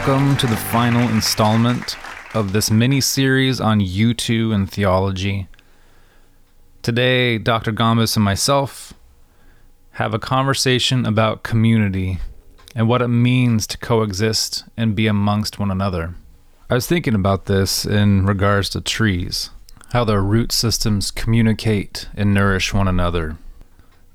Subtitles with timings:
[0.00, 1.94] Welcome to the final installment
[2.32, 5.46] of this mini series on U2 and theology.
[6.80, 7.70] Today, Dr.
[7.70, 8.94] Gombis and myself
[9.92, 12.18] have a conversation about community
[12.74, 16.14] and what it means to coexist and be amongst one another.
[16.70, 19.50] I was thinking about this in regards to trees,
[19.92, 23.36] how their root systems communicate and nourish one another.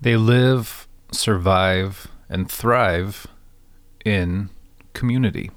[0.02, 3.28] They live, survive, and thrive
[4.04, 4.50] in
[4.94, 5.52] community.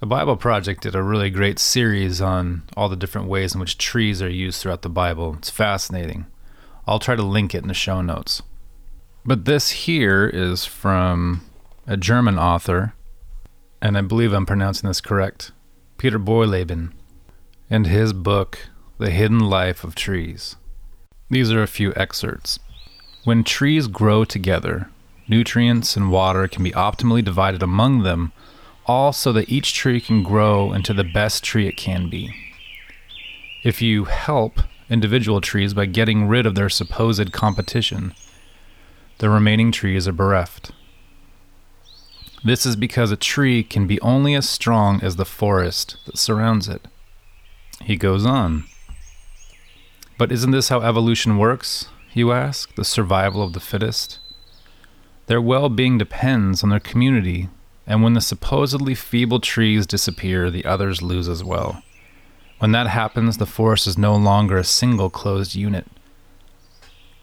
[0.00, 3.78] The Bible Project did a really great series on all the different ways in which
[3.78, 5.34] trees are used throughout the Bible.
[5.38, 6.26] It's fascinating.
[6.86, 8.40] I'll try to link it in the show notes.
[9.24, 11.42] But this here is from
[11.88, 12.94] a German author,
[13.82, 15.50] and I believe I'm pronouncing this correct
[15.96, 16.92] Peter Boyleben,
[17.68, 20.54] and his book, The Hidden Life of Trees.
[21.28, 22.60] These are a few excerpts.
[23.24, 24.90] When trees grow together,
[25.26, 28.32] nutrients and water can be optimally divided among them,
[28.88, 32.34] all so that each tree can grow into the best tree it can be.
[33.62, 38.14] If you help individual trees by getting rid of their supposed competition,
[39.18, 40.72] the remaining trees are bereft.
[42.42, 46.68] This is because a tree can be only as strong as the forest that surrounds
[46.68, 46.86] it.
[47.82, 48.64] He goes on.
[50.16, 52.74] But isn't this how evolution works, you ask?
[52.74, 54.18] The survival of the fittest?
[55.26, 57.48] Their well being depends on their community,
[57.88, 61.82] and when the supposedly feeble trees disappear, the others lose as well.
[62.58, 65.86] When that happens, the forest is no longer a single closed unit.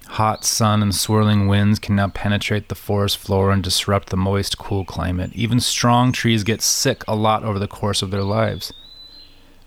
[0.08, 4.58] Hot sun and swirling winds can now penetrate the forest floor and disrupt the moist,
[4.58, 5.32] cool climate.
[5.34, 8.74] Even strong trees get sick a lot over the course of their lives.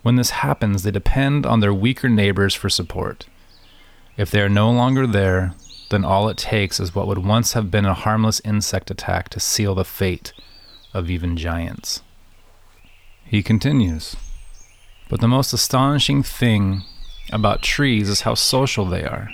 [0.03, 3.27] When this happens, they depend on their weaker neighbors for support.
[4.17, 5.55] If they are no longer there,
[5.91, 9.39] then all it takes is what would once have been a harmless insect attack to
[9.39, 10.33] seal the fate
[10.95, 12.03] of even giants.
[13.25, 14.17] He continues
[15.09, 16.83] But the most astonishing thing
[17.31, 19.31] about trees is how social they are.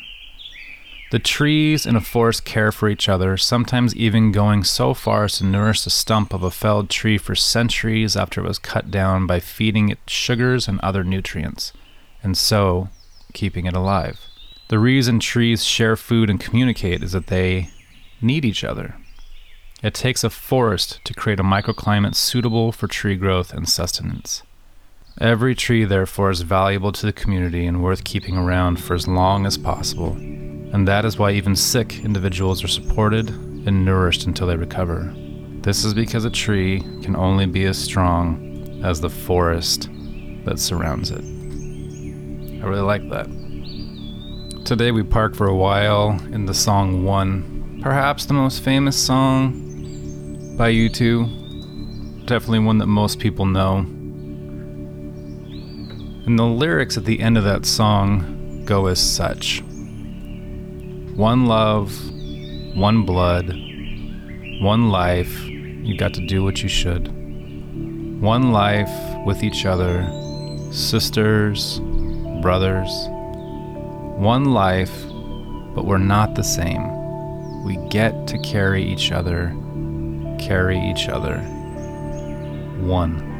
[1.11, 5.39] The trees in a forest care for each other, sometimes even going so far as
[5.39, 9.27] to nourish the stump of a felled tree for centuries after it was cut down
[9.27, 11.73] by feeding it sugars and other nutrients,
[12.23, 12.89] and so
[13.33, 14.19] keeping it alive.
[14.69, 17.69] The reason trees share food and communicate is that they
[18.21, 18.97] need each other.
[19.84, 24.43] It takes a forest to create a microclimate suitable for tree growth and sustenance.
[25.21, 29.47] Every tree, therefore, is valuable to the community and worth keeping around for as long
[29.47, 30.17] as possible
[30.75, 35.15] and that is why even sick individuals are supported and nourished until they recover.
[35.61, 39.89] This is because a tree can only be as strong as the forest
[40.44, 41.21] that surrounds it.
[42.61, 43.27] I really like that.
[44.65, 49.74] Today we park for a while in the song One, perhaps the most famous song
[50.57, 52.27] by U2.
[52.27, 53.79] Definitely one that most people know.
[56.27, 59.63] And the lyrics at the end of that song go as such
[61.17, 61.93] one love,
[62.75, 63.49] one blood,
[64.61, 65.45] one life.
[65.45, 67.09] You got to do what you should.
[68.21, 68.91] One life
[69.25, 70.09] with each other,
[70.73, 71.79] sisters,
[72.43, 72.91] brothers.
[74.19, 75.05] One life,
[75.75, 77.65] but we're not the same.
[77.65, 79.55] We get to carry each other,
[80.44, 81.38] carry each other.
[82.81, 83.32] One.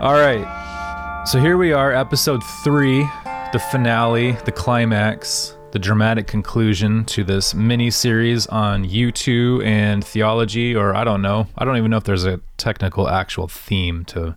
[0.00, 1.24] All right.
[1.26, 3.08] So here we are, episode three,
[3.52, 10.74] the finale, the climax, the dramatic conclusion to this mini series on U2 and theology,
[10.74, 11.46] or I don't know.
[11.56, 14.36] I don't even know if there's a technical actual theme to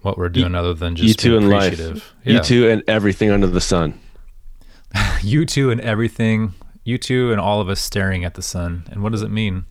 [0.00, 2.14] what we're doing other than just U2 and life.
[2.24, 2.40] Yeah.
[2.40, 3.98] U2 and everything under the sun.
[4.94, 6.54] U2 and everything.
[6.86, 8.84] U2 and all of us staring at the sun.
[8.90, 9.64] And what does it mean?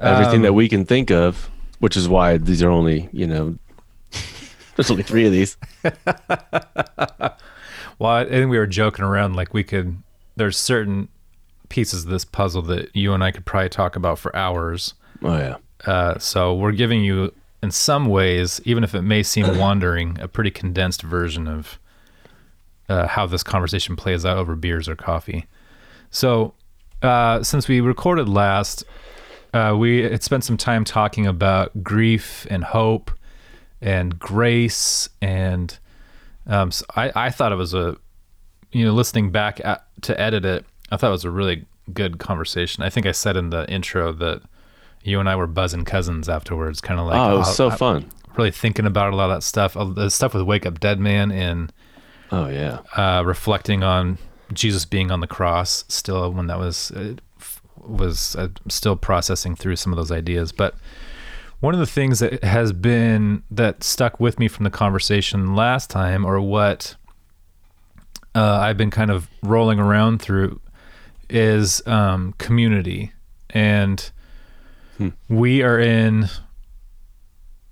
[0.00, 3.56] Everything Um, that we can think of, which is why these are only, you know,
[4.76, 5.56] there's only three of these.
[7.98, 10.02] Well, I think we were joking around like we could.
[10.36, 11.08] There's certain
[11.68, 14.94] pieces of this puzzle that you and I could probably talk about for hours.
[15.22, 15.56] Oh, yeah.
[15.84, 17.32] Uh, so we're giving you,
[17.62, 21.78] in some ways, even if it may seem wandering, a pretty condensed version of
[22.88, 25.46] uh, how this conversation plays out over beers or coffee.
[26.10, 26.54] So,
[27.02, 28.84] uh, since we recorded last,
[29.52, 33.10] uh, we had spent some time talking about grief and hope
[33.80, 35.78] and grace and
[36.46, 37.96] um, so I, I thought it was a
[38.72, 42.18] you know listening back at, to edit it i thought it was a really good
[42.18, 42.82] conversation.
[42.82, 44.42] I think I said in the intro that
[45.02, 47.76] you and I were buzzing cousins afterwards, kind of like oh, it was so uh,
[47.76, 48.10] fun.
[48.36, 50.98] really thinking about a lot of that stuff, uh, the stuff with Wake Up Dead
[50.98, 51.72] Man and
[52.32, 52.80] Oh yeah.
[52.96, 54.18] uh, reflecting on
[54.52, 57.14] Jesus being on the cross still when that was uh,
[57.76, 60.74] was uh, still processing through some of those ideas but
[61.60, 65.90] one of the things that has been that stuck with me from the conversation last
[65.90, 66.96] time or what
[68.34, 70.60] uh, I've been kind of rolling around through
[71.30, 73.12] is um, community.
[73.50, 74.10] And
[75.28, 76.28] we are in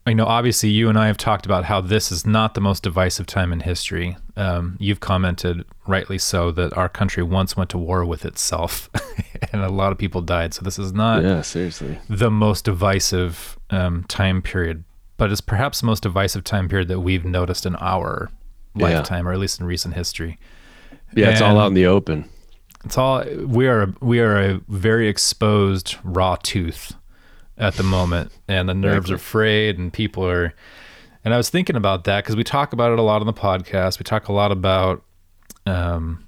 [0.06, 2.83] I know obviously you and I have talked about how this is not the most
[2.83, 4.17] divisive time in history.
[4.37, 8.91] Um, you've commented, rightly so, that our country once went to war with itself
[9.53, 10.53] and a lot of people died.
[10.53, 11.99] So this is not yeah, seriously.
[12.11, 14.85] the most divisive um, time period,
[15.17, 18.31] but it's perhaps the most divisive time period that we've noticed in our
[18.77, 18.89] Yeah.
[18.99, 20.39] lifetime, or at least in recent history.
[21.15, 22.29] Yeah, it's all out in the open.
[22.85, 23.95] It's all we are.
[24.00, 26.93] We are a very exposed raw tooth
[27.56, 30.55] at the moment, and the nerves are frayed, and people are.
[31.25, 33.33] And I was thinking about that because we talk about it a lot on the
[33.33, 33.99] podcast.
[33.99, 35.03] We talk a lot about
[35.65, 36.25] um,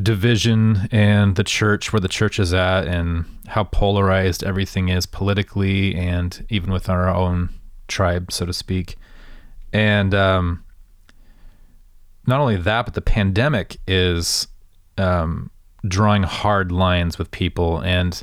[0.00, 5.94] division and the church, where the church is at, and how polarized everything is politically,
[5.94, 7.50] and even within our own
[7.88, 8.96] tribe, so to speak.
[9.72, 10.64] And um,
[12.26, 14.46] not only that, but the pandemic is
[14.98, 15.50] um,
[15.86, 17.80] drawing hard lines with people.
[17.80, 18.22] And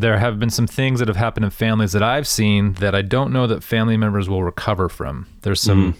[0.00, 3.02] there have been some things that have happened in families that I've seen that I
[3.02, 5.26] don't know that family members will recover from.
[5.42, 5.94] There's some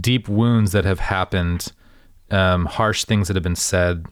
[0.00, 1.72] deep wounds that have happened,
[2.30, 4.06] um, harsh things that have been said,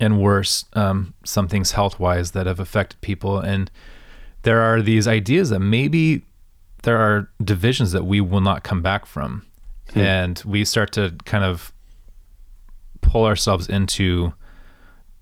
[0.00, 3.38] and worse, um, some things health wise that have affected people.
[3.38, 3.70] And
[4.42, 6.22] there are these ideas that maybe
[6.82, 9.44] there are divisions that we will not come back from.
[9.94, 11.72] And we start to kind of
[13.00, 14.32] pull ourselves into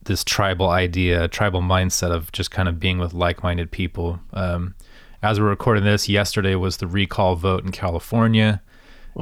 [0.05, 4.21] this tribal idea, tribal mindset of just kind of being with like-minded people.
[4.33, 4.75] Um,
[5.23, 8.63] as we're recording this, yesterday was the recall vote in California,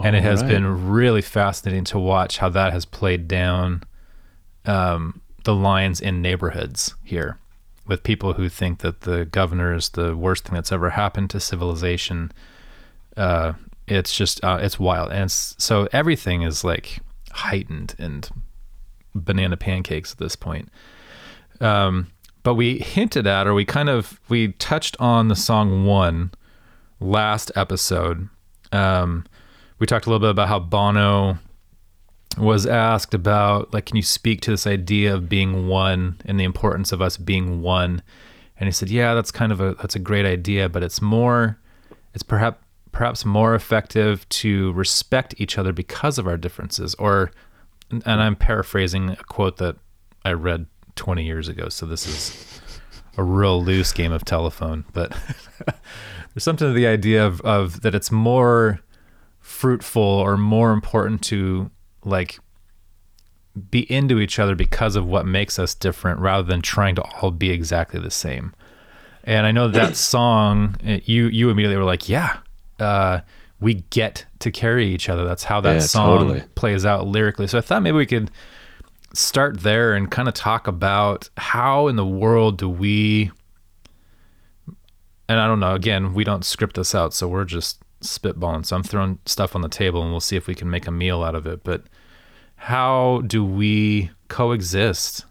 [0.05, 0.51] and it has right.
[0.51, 3.83] been really fascinating to watch how that has played down
[4.65, 7.39] um, the lines in neighborhoods here,
[7.87, 11.41] with people who think that the governor is the worst thing that's ever happened to
[11.41, 12.31] civilization.
[13.17, 13.55] Uh,
[13.89, 17.01] it's just uh, it's wild, and it's, so everything is like
[17.33, 18.31] heightened and
[19.25, 20.69] banana pancakes at this point.
[21.61, 22.09] Um,
[22.43, 26.31] but we hinted at, or we kind of we touched on the song "One"
[27.01, 28.29] last episode.
[28.73, 29.25] Um,
[29.79, 31.39] we talked a little bit about how Bono
[32.37, 36.45] was asked about, like, can you speak to this idea of being one and the
[36.45, 38.03] importance of us being one?
[38.59, 41.59] And he said, yeah, that's kind of a that's a great idea, but it's more,
[42.15, 42.63] it's perhaps
[42.93, 47.31] perhaps more effective to respect each other because of our differences, or
[47.91, 49.77] and I'm paraphrasing a quote that
[50.25, 51.69] I read 20 years ago.
[51.69, 52.61] So this is
[53.17, 55.17] a real loose game of telephone, but
[55.67, 58.81] there's something to the idea of, of that it's more
[59.41, 61.71] fruitful or more important to
[62.05, 62.39] like
[63.71, 67.31] be into each other because of what makes us different rather than trying to all
[67.31, 68.55] be exactly the same.
[69.25, 72.39] And I know that song, you you immediately were like, yeah,
[72.79, 73.21] uh,
[73.61, 75.25] we get to carry each other.
[75.25, 76.45] That's how that Yeah, song totally.
[76.55, 77.47] plays out lyrically.
[77.49, 78.31] So I thought maybe we could
[79.15, 83.31] start there and kind of talk about how in the world do we
[85.31, 88.65] and I don't know, again, we don't script this out, so we're just spitballing.
[88.65, 90.91] So I'm throwing stuff on the table and we'll see if we can make a
[90.91, 91.65] meal out of it.
[91.65, 91.83] But
[92.57, 95.27] how do we coexist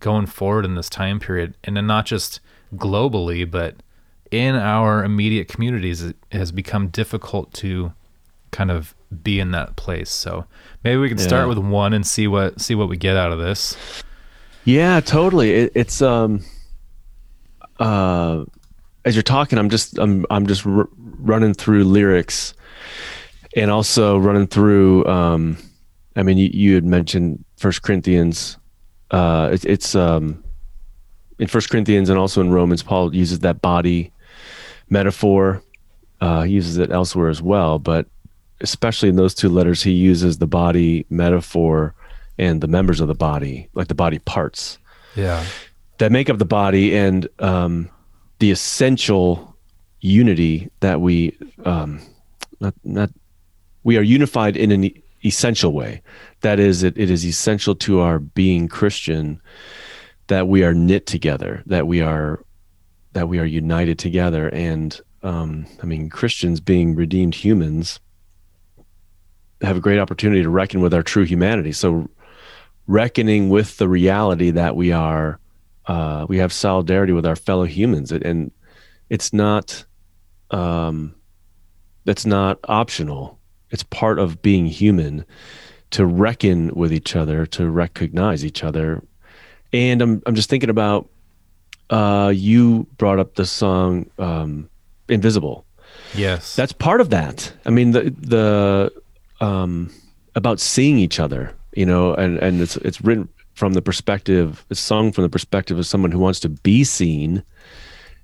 [0.00, 1.56] going forward in this time period?
[1.62, 2.40] And then not just
[2.74, 3.76] globally, but
[4.30, 7.92] in our immediate communities, it has become difficult to
[8.50, 10.10] kind of be in that place.
[10.10, 10.44] So
[10.84, 13.38] maybe we can start with one and see what see what we get out of
[13.38, 13.76] this.
[14.64, 15.52] Yeah, totally.
[15.52, 16.44] It, it's um
[17.78, 18.44] uh
[19.04, 22.54] as you're talking, I'm just I'm I'm just r- running through lyrics
[23.56, 25.56] and also running through um
[26.16, 28.58] I mean you, you had mentioned First Corinthians
[29.10, 30.44] uh it, it's um
[31.38, 34.12] in First Corinthians and also in Romans Paul uses that body
[34.90, 35.62] metaphor
[36.20, 38.06] uh he uses it elsewhere as well but
[38.60, 41.94] especially in those two letters he uses the body metaphor
[42.38, 44.78] and the members of the body like the body parts
[45.16, 45.44] Yeah.
[45.98, 47.88] that make up the body and um,
[48.38, 49.56] the essential
[50.00, 52.00] unity that we um,
[52.60, 53.10] not not
[53.84, 56.02] we are unified in an e- essential way.
[56.42, 59.40] That is, it, it is essential to our being Christian
[60.28, 62.44] that we are knit together, that we are
[63.18, 64.48] that we are united together.
[64.50, 67.98] And um, I mean, Christians being redeemed humans
[69.60, 71.72] have a great opportunity to reckon with our true humanity.
[71.72, 72.08] So
[72.86, 75.40] reckoning with the reality that we are
[75.86, 78.52] uh, we have solidarity with our fellow humans and
[79.10, 79.84] it's not
[80.50, 81.14] um
[82.04, 83.38] that's not optional
[83.70, 85.24] it's part of being human
[85.90, 89.02] to reckon with each other to recognize each other
[89.72, 91.08] and i'm, I'm just thinking about
[91.90, 94.68] uh, you brought up the song um,
[95.08, 95.64] invisible
[96.14, 96.56] Yes.
[96.56, 97.52] that's part of that.
[97.66, 98.92] I mean, the the
[99.40, 99.92] um,
[100.34, 104.80] about seeing each other, you know, and and it's it's written from the perspective, it's
[104.80, 107.42] sung from the perspective of someone who wants to be seen,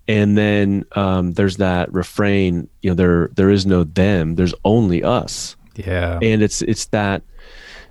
[0.08, 5.02] and then um, there's that refrain, you know, there there is no them, there's only
[5.02, 6.18] us, yeah.
[6.22, 7.22] and it's it's that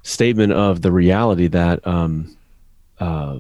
[0.03, 2.36] statement of the reality that um,
[3.00, 3.39] uh,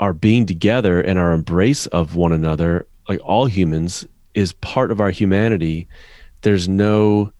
[0.00, 5.00] our being together and our embrace of one another, like all humans, is part of
[5.00, 5.88] our humanity.
[6.42, 7.32] There's no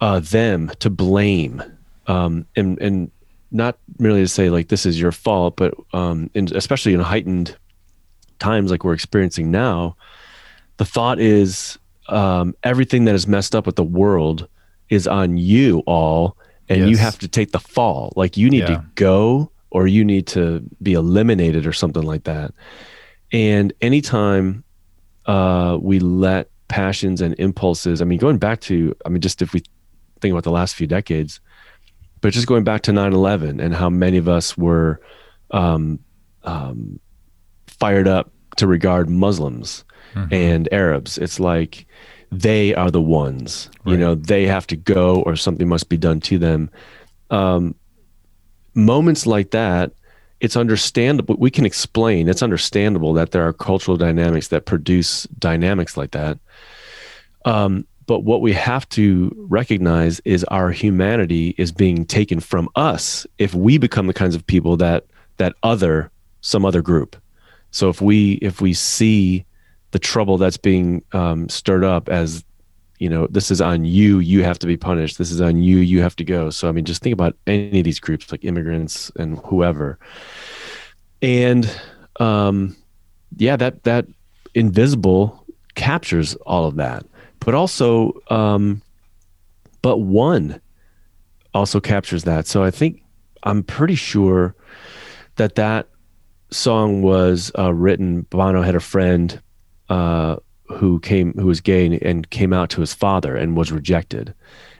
[0.00, 1.62] uh, them to blame,
[2.06, 3.10] um, and and
[3.50, 7.56] not merely to say like this is your fault, but um, in, especially in heightened
[8.38, 9.96] times like we're experiencing now,
[10.76, 14.46] the thought is um, everything that is messed up with the world
[14.90, 16.36] is on you all,
[16.68, 18.12] and you have to take the fall.
[18.14, 18.76] Like you need Yeah.
[18.76, 22.54] to go, or you need to be eliminated, or something like that.
[23.30, 24.64] And anytime
[25.26, 29.52] uh, we let passions and impulses, I mean, going back to, I mean, just if
[29.52, 29.62] we
[30.22, 31.40] think about the last few decades,
[32.22, 34.98] but just going back to 9 11 and how many of us were
[35.50, 35.98] um,
[36.44, 36.98] um,
[37.66, 40.32] fired up to regard Muslims Mhm.
[40.32, 41.18] and Arabs.
[41.18, 41.86] It's like
[42.32, 46.20] they are the ones, you know, they have to go or something must be done
[46.20, 46.70] to them.
[47.30, 47.74] Um,
[48.76, 49.92] moments like that,
[50.40, 51.36] it's understandable.
[51.38, 56.38] We can explain, it's understandable that there are cultural dynamics that produce dynamics like that.
[57.44, 63.26] Um, but what we have to recognize is our humanity is being taken from us
[63.38, 65.04] if we become the kinds of people that
[65.38, 67.16] that other some other group.
[67.72, 69.44] So if we if we see
[69.90, 72.44] the trouble that's being um, stirred up as
[72.98, 75.18] you know this is on you you have to be punished.
[75.18, 76.50] This is on you you have to go.
[76.50, 79.98] So i mean just think about any of these groups like immigrants and whoever.
[81.22, 81.70] And
[82.20, 82.76] um
[83.36, 84.06] yeah that that
[84.54, 87.04] invisible captures all of that.
[87.40, 88.82] But also um
[89.82, 90.60] but one
[91.54, 92.46] also captures that.
[92.46, 93.02] So i think
[93.42, 94.54] i'm pretty sure
[95.36, 95.88] that that
[96.50, 99.40] song was uh, written bono had a friend
[99.88, 100.36] uh
[100.68, 104.34] who came who was gay and, and came out to his father and was rejected.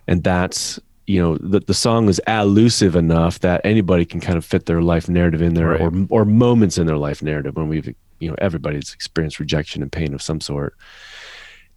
[0.07, 4.45] And that's you know the, the song is elusive enough that anybody can kind of
[4.45, 5.81] fit their life narrative in there Right.
[5.81, 9.93] or or moments in their life narrative when we've you know everybody's experienced rejection and
[9.93, 10.75] pain of some sort.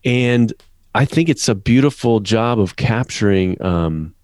[0.05, 0.53] And
[0.95, 4.15] i think it's a beautiful job of capturing um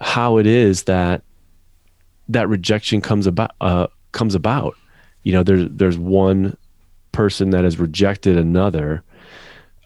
[0.00, 1.22] how it is that
[2.28, 4.76] that rejection comes about uh comes about.
[5.24, 6.56] You know there's there's one
[7.16, 9.02] person that has rejected another.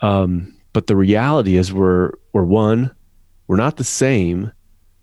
[0.03, 2.91] Um, but the reality is we're we're one,
[3.47, 4.53] we're not the same,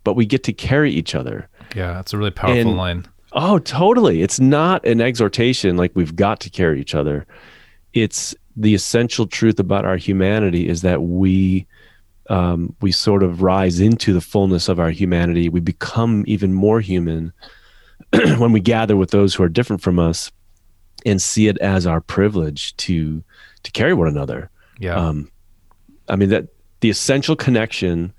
[0.04, 1.48] but we get to carry each other.
[1.76, 1.94] Yeah.
[1.94, 3.06] That's a really powerful And- line.
[3.34, 4.22] Oh, totally.
[4.22, 7.28] It's not an exhortation like we've got to carry each other.
[7.94, 11.68] It's the essential truth about our humanity is that we
[12.30, 15.50] um, we sort of rise into the fullness of our humanity.
[15.50, 17.32] We become even more human
[18.38, 20.32] when we gather with those who are different from us
[21.06, 23.24] and see it as our privilege to
[23.64, 24.50] to carry one another.
[24.80, 24.96] Yeah.
[24.96, 25.32] Um,
[26.10, 26.48] I mean that
[26.82, 28.14] the essential connection,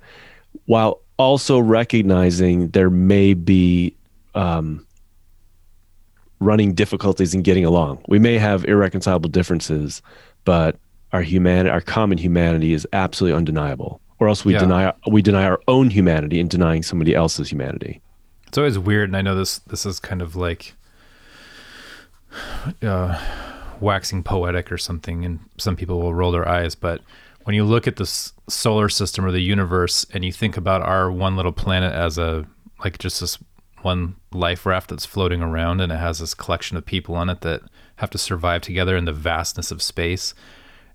[0.67, 3.95] while also recognizing there may be
[4.35, 4.87] um,
[6.41, 8.03] running difficulties in getting along.
[8.09, 10.03] We may have irreconcilable differences,
[10.45, 10.77] but
[11.13, 14.01] our human, our common humanity is absolutely undeniable.
[14.21, 14.61] Or else we Yeah.
[14.61, 18.01] deny we deny our own humanity in denying somebody else's humanity.
[18.49, 20.75] It's always weird, and I know this this is kind of like
[22.83, 23.21] uh,
[23.81, 26.75] waxing poetic or something, and some people will roll their eyes.
[26.75, 27.01] But
[27.45, 30.83] when you look at the s- solar system or the universe, and you think about
[30.83, 32.47] our one little planet as a
[32.85, 33.39] like just this
[33.83, 37.41] one life raft that's floating around, and it has this collection of people on it
[37.43, 37.63] that
[37.97, 40.35] have to survive together in the vastness of space,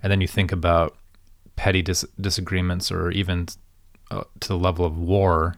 [0.01, 0.95] and then you think about
[1.55, 3.47] petty dis- disagreements or even
[4.11, 5.55] uh, to the level of war,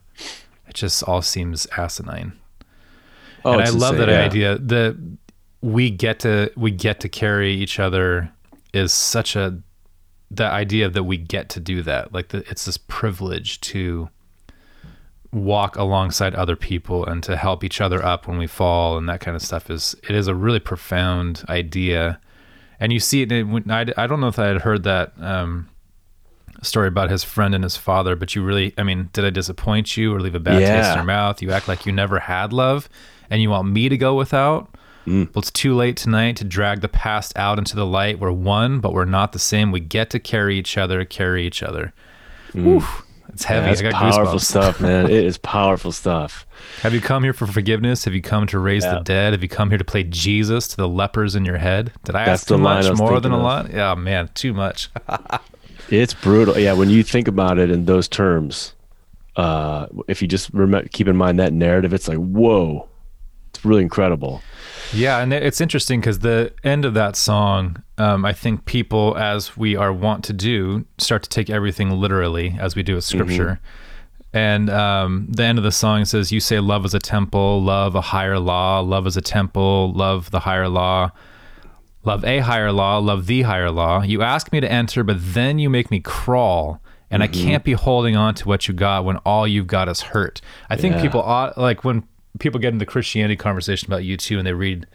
[0.68, 2.34] it just all seems asinine
[3.44, 4.26] Oh, and I love insane, that yeah.
[4.26, 5.18] idea that
[5.66, 8.32] we get to we get to carry each other
[8.72, 9.58] is such a
[10.30, 14.08] the idea that we get to do that like the, it's this privilege to
[15.32, 19.20] walk alongside other people and to help each other up when we fall and that
[19.20, 22.20] kind of stuff is it is a really profound idea
[22.80, 25.68] and you see it in- I, I don't know if I had heard that um,
[26.62, 29.96] story about his friend and his father, but you really, I mean, did I disappoint
[29.98, 31.42] you or leave a bad taste in your mouth?
[31.42, 32.90] You act like you never had love
[33.30, 34.76] and you want me to go without?
[35.06, 35.34] Mm.
[35.34, 38.20] Well, it's too late tonight to drag the past out into the light.
[38.20, 39.72] We're one, but we're not the same.
[39.72, 41.94] We get to carry each other, carry each other.
[42.56, 43.68] Oof, it's heavy.
[43.68, 44.42] That's I got powerful goosebumps.
[44.42, 45.06] stuff, man.
[45.10, 46.48] it is powerful stuff.
[46.82, 48.06] Have you come here for forgiveness?
[48.06, 49.34] Have you come to raise the dead?
[49.34, 51.92] Have you come here to play Jesus to the lepers in your head?
[52.04, 52.92] Did I That's ask too much?
[52.98, 53.44] More than a of.
[53.44, 53.72] lot?
[53.72, 54.90] Yeah, man, too much.
[55.90, 56.58] It's brutal.
[56.58, 58.74] Yeah, when you think about it in those terms,
[59.36, 62.88] uh, if you just remember, keep in mind that narrative, it's like, whoa,
[63.50, 64.42] it's really incredible.
[64.94, 69.58] Yeah, and it's interesting because the end of that song, um, I think people, as
[69.58, 73.60] we are wont to do, start to take everything literally as we do with scripture.
[74.34, 77.96] And um, the end of the song says, You say love is a temple, love
[77.96, 81.12] a higher law, love is a temple, love the higher law,
[82.04, 84.02] love a higher law, love the higher law.
[84.02, 86.82] You ask me to enter, but then you make me crawl.
[87.12, 90.02] And I can't be holding on to what you got when all you've got is
[90.02, 90.42] hurt.
[90.70, 91.02] I think Yeah.
[91.04, 92.04] people ought, like when
[92.40, 94.86] people get into Christianity conversation about U2, and they read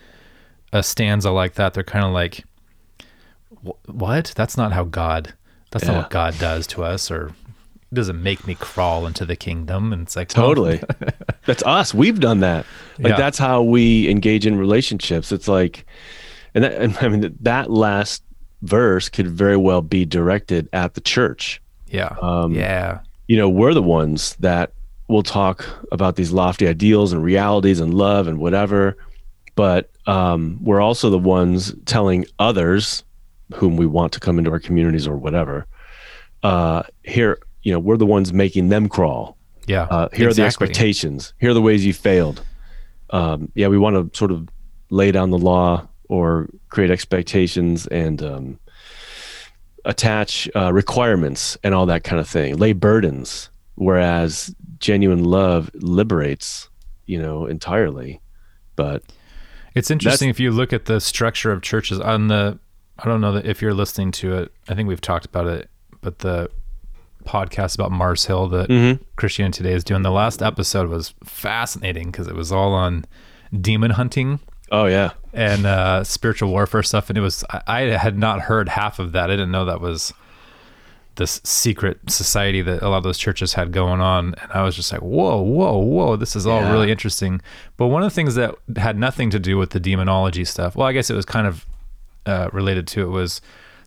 [0.72, 2.44] a stanza like that, they're kind of like,
[3.86, 4.32] "What?
[4.36, 5.34] That's not how God.
[5.70, 7.32] That's not what God does to us." Or
[7.92, 9.92] doesn't make me crawl into the kingdom.
[9.92, 10.80] And it's like Totally.
[11.44, 11.92] that's us.
[11.92, 12.64] We've done that.
[13.00, 13.16] Like Yeah.
[13.16, 15.32] that's how we engage in relationships.
[15.32, 15.84] It's like,
[16.54, 18.22] and, that, and I mean that last
[18.62, 21.60] verse could very well be directed at the church.
[21.88, 24.70] yeah, Um, yeah, You know, we're the ones that
[25.10, 28.96] will talk about these lofty ideals and realities and love and whatever,
[29.54, 33.04] but um, we're also the ones telling others
[33.54, 35.66] whom we want to come into our communities or whatever.
[36.42, 39.36] Uh, here, you know, we're the ones making them crawl
[39.70, 39.82] yeah.
[39.84, 42.42] uh, here are the expectations here are the ways you failed
[43.10, 44.48] um, yeah we want to sort of
[44.90, 48.58] lay down the law or create expectations and um,
[49.84, 56.68] attach uh, requirements and all that kind of thing lay burdens whereas genuine love liberates
[57.06, 58.20] you know entirely
[58.76, 59.02] but
[59.74, 62.58] It's interesting if you look at the structure of churches on the.
[62.98, 64.52] I don't know that if you're listening to it.
[64.68, 66.50] I think we've talked about it, but the
[67.24, 69.02] podcast about Mars Hill that Mm-hmm.
[69.16, 70.02] Christianity Today is doing.
[70.02, 73.04] The last episode was fascinating because it was all on
[73.60, 74.40] demon hunting
[74.72, 77.44] oh yeah and uh, spiritual warfare stuff, and it was.
[77.50, 79.30] I, I had not heard half of that.
[79.30, 80.12] I didn't know that was
[81.20, 84.74] this secret society that a lot of those churches had going on and i was
[84.74, 86.72] just like whoa whoa whoa this is all Yeah.
[86.72, 87.40] really interesting.
[87.76, 90.86] But one of the things that had nothing to do with the demonology stuff well
[90.88, 91.64] i guess it was kind of
[92.26, 93.40] uh, related to it was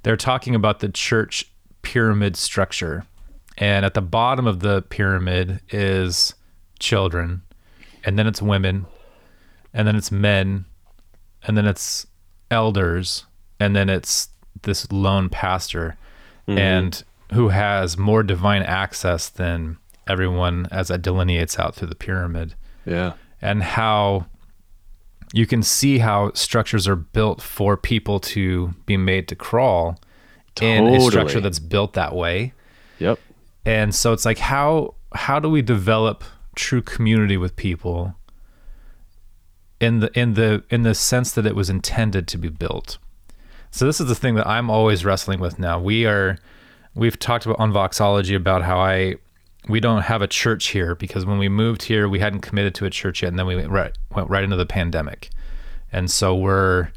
[0.03, 1.45] they're talking about the church
[1.81, 3.05] pyramid structure.
[3.57, 6.33] And at the bottom of the pyramid is
[6.79, 7.41] children
[8.03, 8.85] and then it's women
[9.73, 10.65] and then it's men
[11.43, 12.07] and then it's
[12.49, 13.25] elders
[13.59, 14.29] and then it's
[14.63, 15.95] this lone pastor.
[16.47, 22.55] And who has more divine access than everyone as it delineates out through the pyramid.
[22.85, 23.13] Yeah.
[23.41, 24.25] And how
[25.33, 29.99] you can see how structures are built for people to be made to crawl
[30.61, 32.53] in a structure that's built that way.
[32.99, 33.19] Yep.
[33.65, 36.23] And so it's like how how do we develop
[36.55, 38.15] true community with people
[39.79, 42.99] in the in the in the sense that it was intended to be built?
[43.71, 45.79] So this is the thing that i'm always wrestling with now.
[45.79, 46.37] We are
[46.95, 49.15] we've talked about on voxology about how i
[49.69, 52.85] we don't have a church here because when we moved here we hadn't committed to
[52.85, 55.29] a church yet and then we went right went right into the pandemic
[55.91, 56.89] and so we're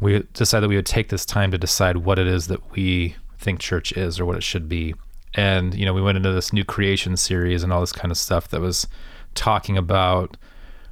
[0.00, 3.60] we decided we would take this time to decide what it is that we think
[3.60, 4.94] church is or what it should be.
[5.34, 8.18] And, you know, we went into this new creation series and all this kind of
[8.18, 8.86] stuff that was
[9.34, 10.36] talking about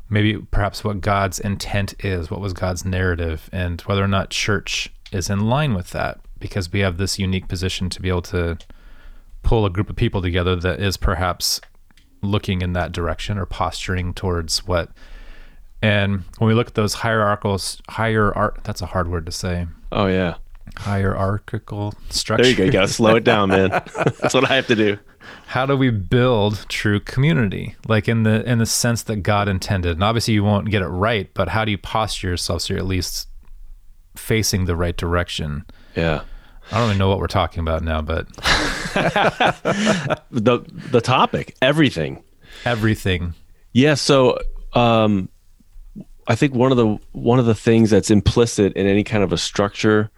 [0.09, 4.93] maybe perhaps what God's intent is, what was God's narrative, and whether or not church
[5.11, 8.59] is in line with that because we have this unique position to be able to
[9.43, 11.61] pull a group of people together that is perhaps
[12.23, 14.91] looking in that direction or posturing towards what
[15.83, 19.67] and when we look at those hierarchical higher art, that's a hard word to say.
[19.93, 20.37] Oh yeah.
[20.79, 23.71] Hierarchical structure there you go you gotta slow it down man.
[23.95, 24.99] That's what i have to do.
[25.47, 27.77] How do we build true community?
[27.87, 29.93] Like in the in the sense that god intended.
[29.93, 32.81] And obviously you won't get it right but how do you posture yourself so you're
[32.81, 33.29] at least
[34.17, 35.65] facing the right direction
[35.97, 36.23] yeah.
[36.73, 38.27] I don't even know what we're talking about now but
[40.31, 42.23] the the topic everything.
[42.65, 43.35] Everything.
[43.73, 44.39] Yeah, so
[44.73, 45.29] um,
[46.27, 49.33] I think one of the one of the things that's implicit in any kind of
[49.33, 50.11] a structure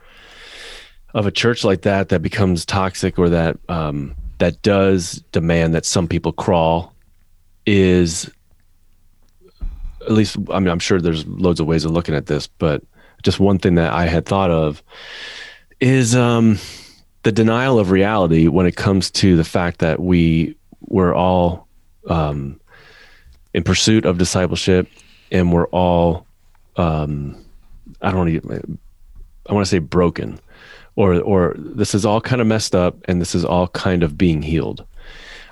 [1.15, 5.85] of a church like that that becomes toxic or that um, that does demand that
[5.85, 6.95] some people crawl
[7.67, 8.31] is
[10.03, 12.83] at least I mean I'm sure there's loads of ways of looking at this, but
[13.23, 14.83] just one thing that I had thought of
[15.81, 16.59] is um,
[17.23, 21.69] the denial of reality when it comes to the fact that we we're all
[22.09, 22.61] um,
[23.55, 24.89] in pursuit of discipleship
[25.31, 26.27] and we're all
[26.77, 27.37] um,
[28.01, 28.79] I don't want to
[29.49, 30.41] I want to say broken
[30.97, 34.19] or or this is all kind of messed up and this is all kind of
[34.19, 34.85] being healed.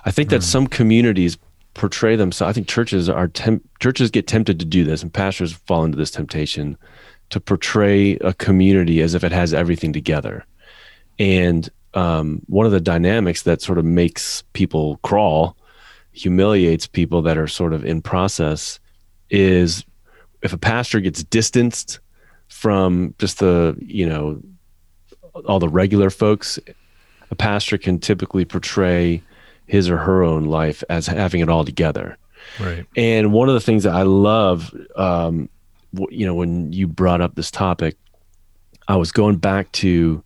[0.05, 0.31] I think mm.
[0.31, 1.37] that some communities
[1.73, 2.49] portray themselves.
[2.49, 5.97] I think churches are temp, churches get tempted to do this, and pastors fall into
[5.97, 6.77] this temptation
[7.29, 10.45] to portray a community as if it has everything together.
[11.19, 15.57] And um, one of the dynamics that sort of makes people crawl,
[16.11, 18.79] humiliates people that are sort of in process,
[19.29, 19.83] is
[20.41, 21.99] if a pastor gets distanced
[22.47, 24.41] from just the you know
[25.45, 26.59] all the regular folks,
[27.29, 29.21] a pastor can typically portray
[29.65, 32.17] his or her own life as having it all together.
[32.59, 32.85] Right.
[32.95, 35.49] And one of the things that I love, um,
[36.09, 37.97] you know, when you brought up this topic,
[38.87, 40.23] I was going back to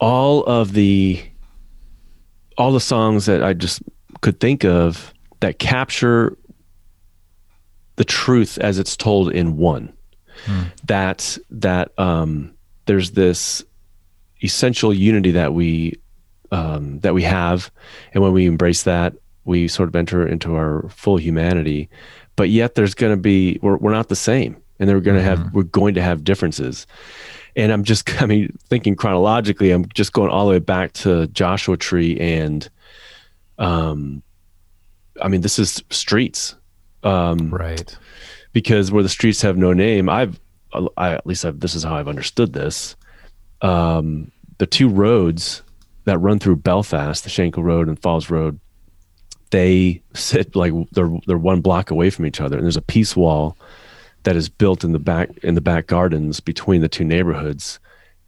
[0.00, 1.22] all of the
[2.58, 3.82] all the songs that I just
[4.20, 6.36] could think of that capture
[7.96, 9.92] the truth as it's told in one.
[10.46, 10.62] Hmm.
[10.86, 12.54] That that um,
[12.86, 13.62] there's this
[14.42, 16.00] essential unity that we
[16.50, 17.70] um, that we have,
[18.12, 21.88] and when we embrace that, we sort of enter into our full humanity.
[22.36, 25.26] But yet, there's going to be we're we're not the same, and they're going to
[25.26, 25.42] mm-hmm.
[25.44, 26.86] have we're going to have differences.
[27.56, 31.26] And I'm just I mean thinking chronologically, I'm just going all the way back to
[31.28, 32.68] Joshua Tree and,
[33.58, 34.22] um,
[35.20, 36.56] I mean this is streets,
[37.02, 37.96] um, right?
[38.52, 40.40] Because where the streets have no name, I've
[40.96, 42.96] I, at least I've, this is how I've understood this.
[43.60, 45.62] Um, the two roads
[46.04, 48.58] that run through Belfast, the Shankill Road and Falls Road,
[49.52, 53.14] they sit like they're they're one block away from each other, and there's a peace
[53.14, 53.56] wall
[54.24, 57.78] that is built in the back in the back gardens between the two neighborhoods,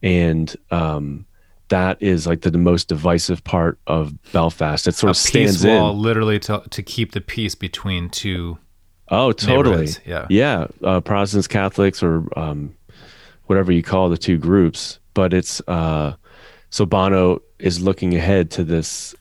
[0.01, 1.25] and um,
[1.69, 4.87] that is like the, the, most divisive part of Belfast.
[4.87, 8.09] It sort a of stands peace wall, in literally to to keep the peace between
[8.09, 8.59] two.
[9.09, 9.89] Oh, totally.
[10.05, 10.67] Yeah, yeah.
[10.83, 12.75] Uh, Protestants, Catholics, or um,
[13.45, 16.13] whatever you call the two groups, but it's uh,
[16.69, 19.15] so Bono is looking ahead to this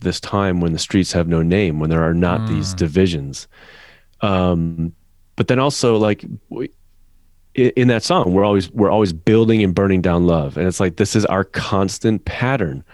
[0.00, 2.48] this time when the streets have no name, when there are not mm.
[2.48, 3.48] these divisions.
[4.20, 4.92] Um,
[5.36, 6.24] but then also like
[7.54, 10.96] in that song, we're always we're always building and burning down love, and it's like
[10.96, 12.84] this is our constant pattern.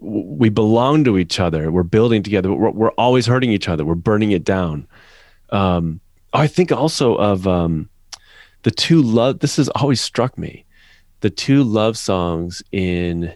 [0.00, 1.72] We belong to each other.
[1.72, 2.52] We're building together.
[2.52, 3.84] We're, we're always hurting each other.
[3.84, 4.86] We're burning it down.
[5.50, 6.00] Um,
[6.34, 7.88] I think also of um,
[8.62, 9.38] the two love.
[9.38, 10.64] This has always struck me.
[11.20, 13.34] The two love songs in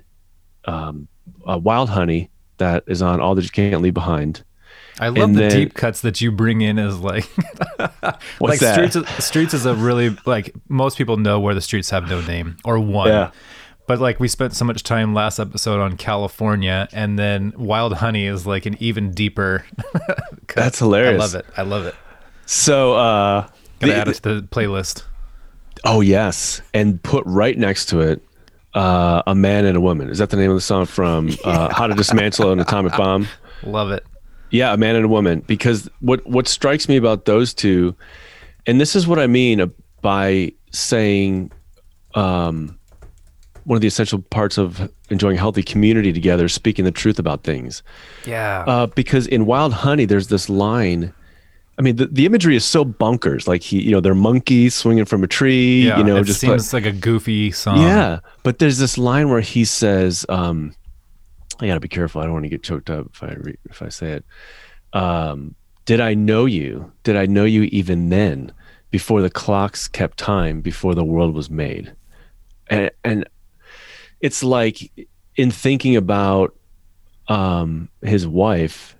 [0.66, 1.08] um,
[1.48, 4.44] uh, Wild Honey that is on All That You Can't Leave Behind.
[5.00, 7.26] I love and the then, deep cuts that you bring in as like
[8.40, 8.92] like that?
[8.92, 12.58] streets streets is a really like most people know where the streets have no name
[12.64, 13.08] or one.
[13.08, 13.30] Yeah.
[13.86, 18.26] But like we spent so much time last episode on California and then Wild Honey
[18.26, 19.64] is like an even deeper
[20.54, 21.14] That's hilarious.
[21.14, 21.46] I love it.
[21.56, 21.94] I love it.
[22.44, 23.48] So uh
[23.80, 25.04] Gotta the, add it to the playlist.
[25.82, 26.60] Oh yes.
[26.74, 28.22] And put right next to it
[28.74, 30.08] uh, a man and a woman.
[30.08, 33.26] Is that the name of the song from uh, How to Dismantle an Atomic Bomb?
[33.62, 34.04] Love it.
[34.50, 35.40] Yeah, a man and a woman.
[35.46, 37.94] Because what what strikes me about those two,
[38.66, 41.52] and this is what I mean by saying,
[42.14, 42.78] um,
[43.64, 47.82] one of the essential parts of enjoying healthy community together, speaking the truth about things.
[48.26, 48.64] Yeah.
[48.66, 51.12] Uh, because in Wild Honey, there's this line
[51.80, 53.48] I mean, the, the imagery is so bunkers.
[53.48, 55.86] Like he, you know, they're monkeys swinging from a tree.
[55.86, 57.80] Yeah, you know, it just seems like a goofy song.
[57.80, 60.74] Yeah, but there's this line where he says, um,
[61.58, 62.20] "I got to be careful.
[62.20, 64.24] I don't want to get choked up if I re- if I say it."
[64.92, 65.54] Um,
[65.86, 66.92] Did I know you?
[67.02, 68.52] Did I know you even then?
[68.90, 71.94] Before the clocks kept time, before the world was made,
[72.66, 73.26] and and
[74.20, 74.92] it's like
[75.34, 76.54] in thinking about
[77.28, 78.96] um, his wife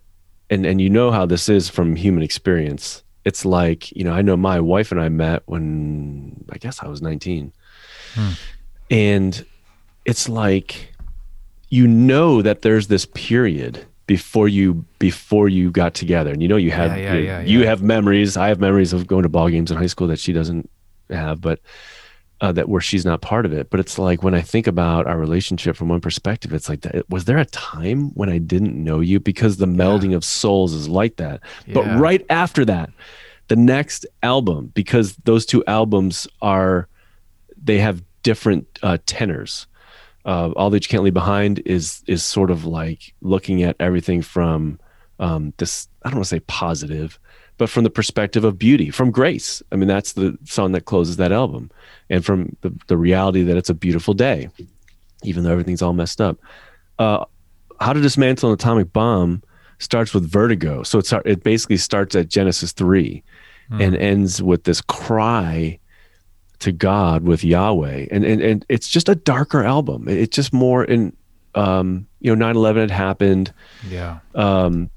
[0.50, 3.02] and and you know how this is from human experience.
[3.24, 6.88] It's like you know i know my wife and i met when i guess i
[6.88, 7.52] was 19
[8.14, 8.30] hmm.
[8.90, 9.44] and
[10.06, 10.94] it's like
[11.68, 16.32] you know that there's this period before you before you got together.
[16.32, 18.36] And you know you have yeah, yeah, yeah, you have memories.
[18.36, 20.68] I have memories of going to ball games in high school that she doesn't
[21.10, 21.60] have but
[22.40, 23.70] uh, that where she's not part of it.
[23.70, 27.09] But it's like when I think about our relationship from one perspective, it's like, that,
[27.11, 29.20] was there a time when I didn't know you?
[29.20, 30.16] Because the melding yeah.
[30.16, 31.40] of souls is like that.
[31.66, 31.74] Yeah.
[31.74, 32.90] But right after that,
[33.48, 36.88] the next album, because those two albums are,
[37.62, 39.66] they have different uh, tenors.
[40.24, 44.20] Uh, All that you can't leave behind is is sort of like looking at everything
[44.22, 44.79] from
[45.18, 45.88] um, this.
[46.05, 47.18] I don't want to say positive,
[47.60, 49.62] but from the perspective of beauty, from grace.
[49.70, 51.70] I mean, that's the song that closes that album,
[52.08, 54.48] and from the, the reality that it's a beautiful day.
[55.24, 56.38] even though everything's all messed up.
[56.98, 57.26] Uh,
[57.78, 59.42] How to Dismantle an Atomic Bomb
[59.78, 60.82] starts with vertigo.
[60.84, 63.22] So it's it basically starts at Genesis 3
[63.72, 65.78] and ends with this cry
[66.60, 68.06] to God with Yahweh.
[68.10, 70.08] And and, and it's just a darker album.
[70.08, 71.14] It's just more in
[71.54, 73.52] um, you know, 9-11 had happened.
[73.86, 74.20] Yeah.
[74.34, 74.88] Um,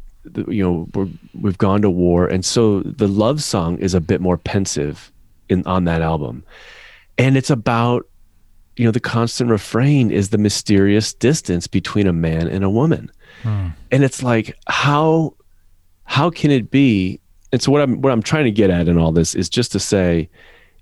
[0.48, 1.08] you know, we're,
[1.40, 2.28] we've gone to war.
[2.28, 5.12] And so the love song is a bit more pensive
[5.50, 6.44] in on that album.
[7.18, 8.08] And it's about
[8.76, 13.12] you know the constant refrain is the mysterious distance between a man and a woman
[13.44, 13.68] Hmm.
[13.92, 15.36] and it's like how
[16.06, 17.20] how can it be
[17.52, 19.72] and so what i'm what i'm trying to get at in all this is just
[19.74, 20.30] to say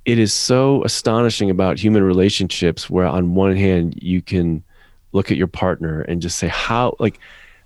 [0.06, 4.64] it is so astonishing about human relationships where on one hand you can
[5.12, 7.20] look at your partner and just say how like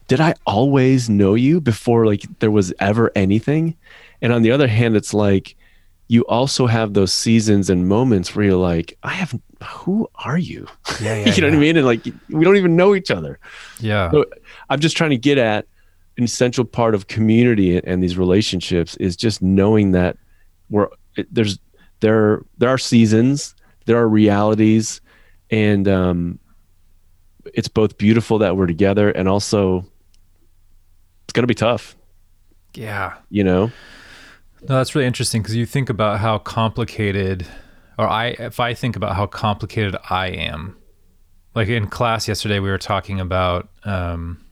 [0.08, 3.76] did i always know you before like there was ever anything
[4.22, 5.56] and on the other hand it's like
[6.08, 10.68] you also have those seasons and moments where you're like i have who are you
[11.02, 11.30] Yeah.
[11.36, 13.40] you know what i mean and like we don't even know each other
[13.80, 14.12] Yeah.
[14.12, 14.26] so
[14.70, 15.66] I'm just trying to get at
[16.18, 20.18] an essential part of community and these relationships is just knowing that
[20.70, 20.88] we're
[21.32, 21.60] there's
[22.02, 25.00] there there are seasons, there are realities,
[25.50, 26.40] and um,
[27.54, 29.86] it's both beautiful that we're together and also
[31.26, 31.96] it's gonna be tough,
[32.74, 33.16] Yeah.
[33.30, 33.72] you know.
[34.68, 37.46] No, that's really interesting because you think about how complicated,
[38.00, 40.76] or I, if I think about how complicated I am,
[41.54, 44.44] like in class yesterday, we were talking about um,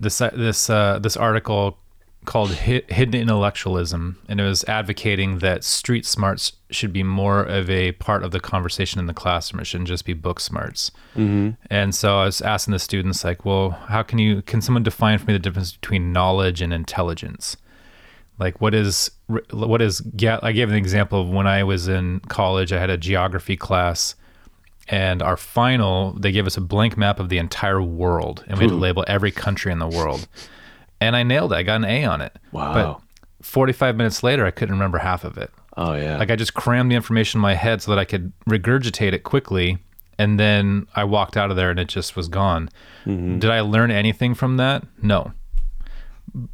[0.00, 1.78] this this uh, this article
[2.24, 7.92] called "Hidden Intellectualism," and it was advocating that street smarts should be more of a
[7.92, 9.60] part of the conversation in the classroom.
[9.60, 10.90] It shouldn't just be book smarts.
[11.16, 11.50] Mm-hmm.
[11.70, 15.18] And so I was asking the students, like, well, how can you can someone define
[15.18, 17.56] for me the difference between knowledge and intelligence?
[18.38, 19.10] like what is
[19.50, 22.90] what is yeah i gave an example of when i was in college i had
[22.90, 24.14] a geography class
[24.88, 28.64] and our final they gave us a blank map of the entire world and we
[28.64, 30.28] had to label every country in the world
[31.00, 31.56] and i nailed it.
[31.56, 32.36] I got an a on it.
[32.52, 32.72] Wow.
[32.74, 33.00] but
[33.46, 35.50] 45 minutes later i couldn't remember half of it.
[35.76, 36.18] Oh yeah.
[36.18, 39.22] like i just crammed the information in my head so that i could regurgitate it
[39.22, 39.78] quickly.
[40.18, 42.68] And then i walked out of there and it just was gone.
[43.04, 44.84] Did i learn anything from that?
[45.02, 45.32] No.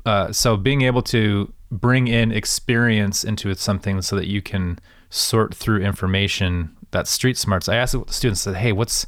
[0.06, 4.78] Uh, so being able to bring in experience into it something so that you can
[5.10, 9.06] sort through information that's street smarts i asked the students said hey what's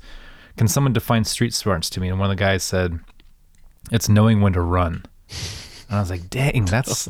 [0.56, 2.08] can someone define street smarts to me?
[2.08, 2.98] And one of the guys said
[3.92, 5.04] it's knowing when to run
[5.88, 7.08] and i was like dang that's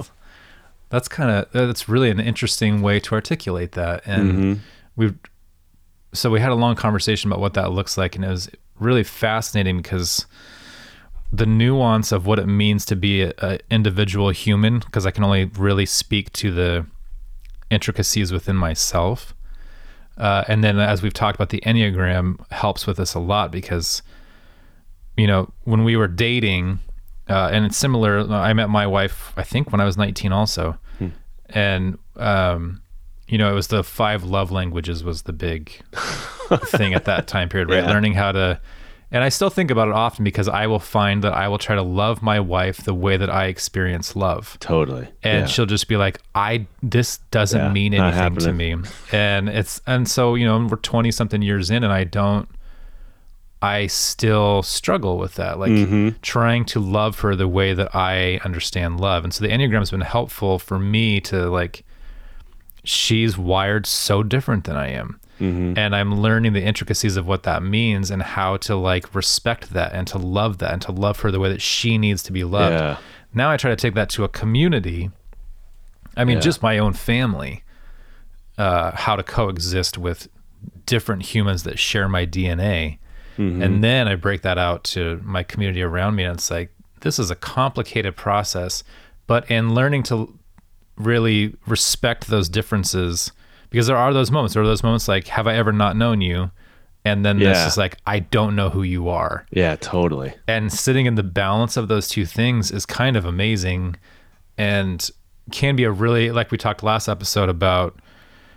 [0.89, 4.07] that's kind of that's really an interesting way to articulate that.
[4.07, 4.61] And
[4.95, 5.17] we've
[6.13, 8.49] so we had a long conversation about what that looks like and it was
[8.79, 10.27] really fascinating because
[11.33, 15.25] the nuance of what it means to be a, a individual human because i can
[15.25, 16.87] only really speak to the
[17.69, 19.35] intricacies within myself
[20.17, 24.01] uh, and then as we've talked about the enneagram helps with this a lot because
[25.17, 26.79] you know when we were dating
[27.29, 28.21] uh, and it's similar.
[28.31, 30.79] I met my wife i think when i was 19 also.
[31.51, 32.81] And um,
[33.29, 35.71] you know it was the five love languages was the big
[36.67, 37.85] thing at that time period right?
[37.85, 37.91] Yeah.
[37.91, 38.61] learning how to
[39.13, 41.75] and i still think about it often because i will find that i will try
[41.77, 44.57] to love my wife the way that i experience love.
[44.59, 45.07] Totally.
[45.23, 45.47] and yeah.
[45.47, 48.77] she'll just be like i this doesn't Yeah, mean anything to me.
[49.13, 52.49] And it's and so you know we're 20 something years in and i don't
[53.75, 56.09] i still struggle with that like Mm-hmm.
[56.23, 59.91] trying to love her the way that i understand love and so the enneagram has
[59.91, 61.85] been helpful for me to like
[62.85, 65.79] she's wired so different than i am Mm-hmm.
[65.79, 69.93] and i'm learning the intricacies of what that means and how to like respect that
[69.93, 72.43] and to love that and to love her the way that she needs to be
[72.43, 72.97] loved Yeah.
[73.35, 75.11] now I try to take that to a community.
[76.17, 76.41] I mean, Yeah.
[76.49, 77.63] just my own family,
[78.57, 80.29] uh, how to coexist with
[80.87, 82.97] different humans that share my DNA.
[83.39, 83.63] Mm-hmm.
[83.63, 86.25] And then I break that out to my community around me.
[86.25, 86.71] And it's like,
[87.01, 88.83] this is a complicated process.
[89.27, 90.39] But in learning to
[90.97, 93.33] really respect those differences,
[93.71, 96.21] because there are those moments, there are those moments like, have I ever not known
[96.21, 96.51] you?
[97.05, 97.67] And then this Yeah.
[97.67, 100.35] is like, I don't know who you are Yeah, totally.
[100.49, 103.97] and sitting in the balance of those two things is kind of amazing
[104.59, 105.09] and
[105.53, 108.01] can be a really like we talked last episode about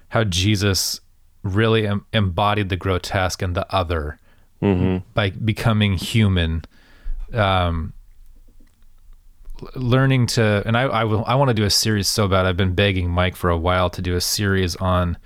[0.07, 0.99] how jesus
[1.43, 4.17] really em- embodied the grotesque and the other
[4.61, 5.05] Mm-hmm.
[5.13, 6.63] by becoming human.
[7.33, 7.93] Um
[9.75, 12.55] learning to and i i will i want to do a series so bad i've
[12.55, 15.17] been begging mike for a while to do a series on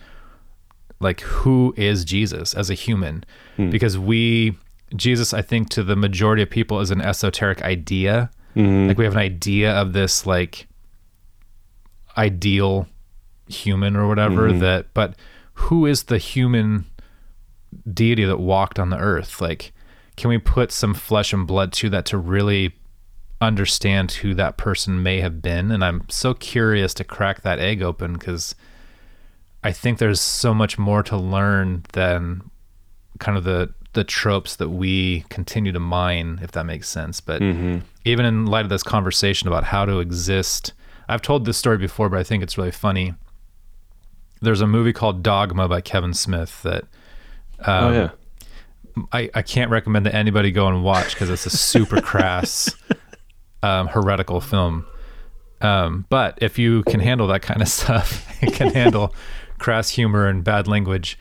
[1.04, 3.24] like who is Jesus as a human?
[3.58, 3.70] Hmm.
[3.70, 4.58] Because we
[4.96, 8.32] Jesus I think to the majority of people is an esoteric idea.
[8.56, 8.88] Mm-hmm.
[8.88, 10.68] Like we have an idea of this like
[12.18, 12.88] ideal
[13.48, 14.60] human or whatever mm-hmm.
[14.60, 15.16] that but
[15.56, 16.86] who is the human
[17.94, 19.40] deity that walked on the earth.
[19.42, 19.74] Like,
[20.18, 22.74] can we put some flesh and blood to that to really
[23.42, 25.72] understand who that person may have been?
[25.72, 28.56] And I'm so curious to crack that egg open because
[29.64, 32.50] I think there's so much more to learn than
[33.20, 37.22] kind of the the tropes that we continue to mine, if that makes sense.
[37.22, 37.80] But Mm-hmm.
[38.06, 40.74] even in light of this conversation about how to exist,
[41.08, 43.14] I've told this story before, but I think it's really funny.
[44.42, 46.86] There's a movie called Dogma by Kevin Smith that
[47.66, 48.10] oh um, yeah.
[49.12, 52.76] I, I can't recommend that anybody go and watch because it's a super crass,
[53.64, 54.86] um, heretical film.
[55.62, 59.14] Um, but if you can handle that kind of stuff, and can handle
[59.58, 61.18] crass humor and bad language.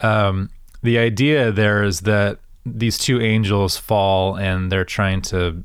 [0.00, 0.50] Um,
[0.82, 5.64] the idea there is that these two angels fall and they're trying to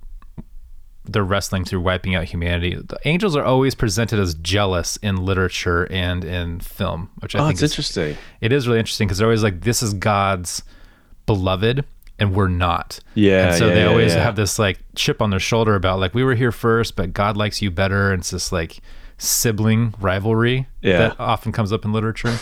[1.05, 2.75] they're wrestling through wiping out humanity.
[2.75, 7.41] The angels are always presented as jealous in literature and in film, which I Oh,
[7.47, 8.17] think it's is interesting.
[8.41, 10.63] it is really interesting because they're always like, this is God's
[11.25, 11.83] beloved
[12.19, 12.99] and we're not.
[13.15, 14.23] Yeah, And so yeah, they yeah, always yeah.
[14.23, 17.35] have this like chip on their shoulder about like, we were here first, but God
[17.35, 18.11] likes you better.
[18.13, 18.79] And it's this like
[19.17, 20.67] sibling rivalry
[20.99, 22.37] that often comes up in literature.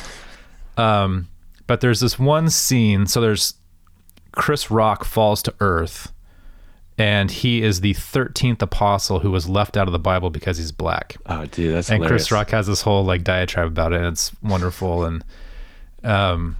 [0.77, 1.27] Um,
[1.67, 3.05] but there's this one scene.
[3.07, 3.55] So there's
[4.33, 6.11] Chris Rock falls to earth
[7.01, 10.71] and he is the 13th apostle who was left out of the Bible because he's
[10.71, 12.23] black Oh, dude, that's and hilarious.
[12.27, 13.97] Chris Rock has this whole like diatribe about it.
[13.97, 15.23] And it's wonderful, and
[16.03, 16.57] um,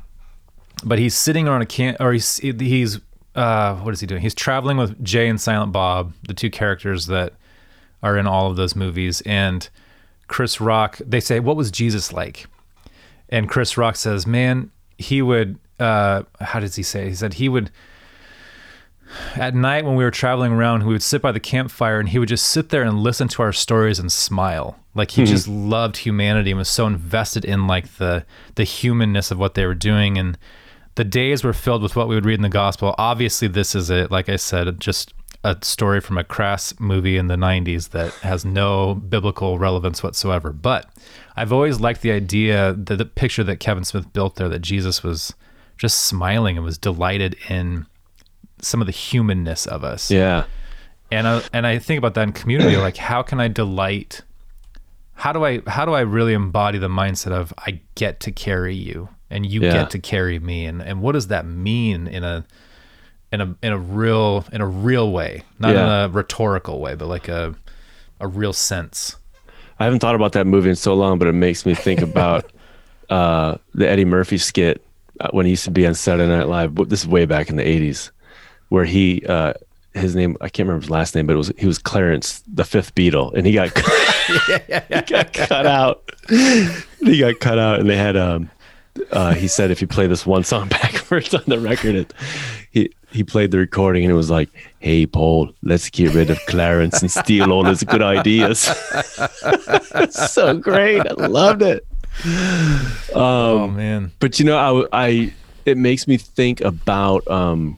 [0.84, 3.00] but he's sitting on a can or he's he's
[3.36, 4.22] uh, what is he doing?
[4.22, 7.34] He's traveling with Jay and Silent Bob, the two characters that
[8.02, 9.70] are in all of those movies, and
[10.28, 10.98] Chris Rock.
[11.06, 12.48] They say, "What was Jesus like?"
[13.30, 17.10] And Chris Rock says, "Man, he would." Uh, how does he say?
[17.10, 17.72] He said he would
[19.36, 22.19] at night when we were traveling around, we would sit by the campfire and he
[22.19, 24.78] would just sit there and listen to our stories and smile.
[24.93, 25.28] Like he hmm.
[25.28, 29.65] just loved humanity and was so invested in like the the humanness of what they
[29.65, 30.38] were doing and
[30.95, 32.93] the days were filled with what we would read in the gospel.
[32.97, 37.28] Obviously this is it, like I said, just a story from a crass movie in
[37.28, 40.52] the 90s that has no biblical relevance whatsoever.
[40.52, 40.89] But
[41.36, 45.02] I've always liked the idea, the, the picture that Kevin Smith built there, that Jesus
[45.02, 45.34] was
[45.78, 47.88] just smiling and was delighted in
[48.62, 50.10] some of the humanness of us.
[50.12, 50.45] Yeah.
[51.12, 54.21] And I, and I think about that in community, like how can I delight?
[55.13, 58.76] How do I how do I really embody the mindset of I get to carry
[58.76, 59.74] you and you Yeah.
[59.74, 62.45] get to carry me and and what does that mean in a
[63.32, 65.84] in a in a real in a real way, not Yeah.
[65.84, 67.54] in a rhetorical way, but like a
[68.19, 69.15] a real sense.
[69.80, 72.52] I haven't thought about that movie in so long, but it makes me think about
[73.10, 74.84] uh, the Eddie Murphy skit
[75.19, 76.76] uh, when he used to be on Saturday Night Live.
[76.88, 78.12] This is way back in the '80s,
[78.72, 79.52] where he uh,
[79.94, 82.64] his name I can't remember his last name, but it was he was Clarence, the
[82.64, 83.78] fifth Beatle, and he got
[84.88, 86.10] he got cut out.
[86.30, 88.50] he got cut out, and they had um.
[89.12, 92.14] Uh, he said if you play this one song backwards on the record, it,
[92.72, 96.40] he he played the recording and it was like, "Hey Paul, let's get rid of
[96.48, 98.60] Clarence and steal all his good ideas."
[100.12, 101.86] so great, I loved it.
[103.16, 104.14] oh man.
[104.20, 105.34] But you know, I, I
[105.66, 107.78] it makes me think about um,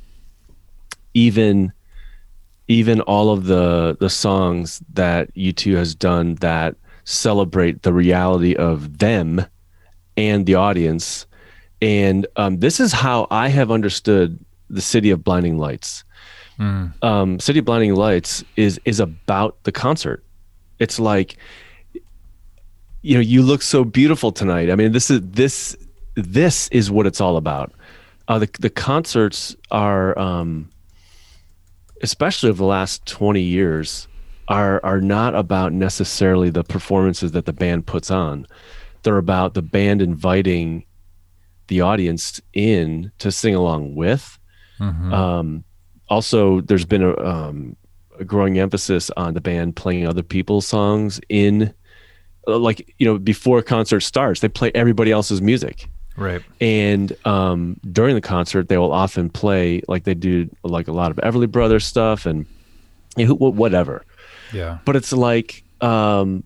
[1.13, 1.71] even
[2.67, 8.99] even all of the the songs that U2 has done that celebrate the reality of
[8.99, 9.45] them
[10.15, 11.25] and the audience.
[11.81, 16.05] And um, this is how I have understood the City of Blinding Lights.
[17.01, 20.23] Um, City of Blinding Lights is is about the concert.
[20.79, 21.37] It's like
[23.03, 25.75] you know you look so beautiful tonight i mean this is this
[26.15, 27.71] this is what it's all about
[28.29, 30.69] uh, the, the concerts are um,
[32.03, 34.07] especially of the last 20 years
[34.49, 38.45] are are not about necessarily the performances that the band puts on.
[39.01, 40.85] They're about the band inviting
[41.67, 44.37] the audience in to sing along with.
[45.13, 45.63] Um,
[46.09, 47.77] also there's been a, um,
[48.19, 51.73] a growing emphasis on the band playing other people's songs in
[52.45, 56.41] like you know before a concert starts they play everybody else's music Right.
[56.61, 61.09] and um, during the concert they will often play like they do like a lot
[61.11, 62.45] of everly brothers stuff and
[63.17, 64.03] whatever
[64.51, 64.77] Yeah.
[64.85, 66.43] but it's like um,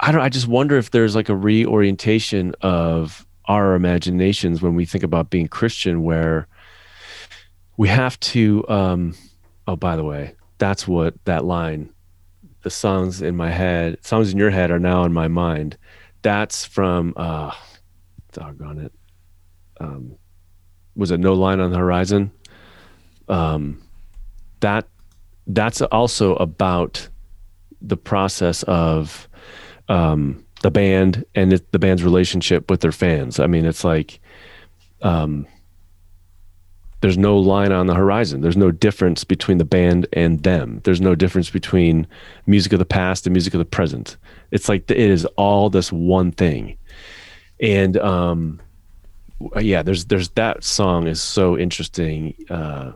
[0.00, 4.84] i don't i just wonder if there's like a reorientation of our imaginations when we
[4.84, 6.46] think about being christian where
[7.78, 9.14] we have to um,
[9.66, 11.90] oh by the way that's what that line
[12.62, 15.76] the songs in my head songs in your head are now in my mind
[16.22, 17.52] that's from uh
[18.36, 18.92] doggone it
[19.80, 20.14] um
[20.94, 22.30] was it no line on the horizon
[23.28, 23.82] um
[24.60, 24.86] that
[25.46, 27.08] that's also about
[27.80, 29.28] the process of
[29.88, 34.20] um the band and it, the band's relationship with their fans i mean it's like
[35.00, 35.46] um
[37.00, 38.40] there's no line on the horizon.
[38.40, 40.80] There's no difference between the band and them.
[40.84, 42.06] There's no difference between
[42.46, 44.16] music of the past and music of the present.
[44.50, 46.76] It's like it is all this one thing.
[47.60, 48.60] And um,
[49.60, 52.34] yeah, there's there's that song is so interesting.
[52.50, 52.92] Uh,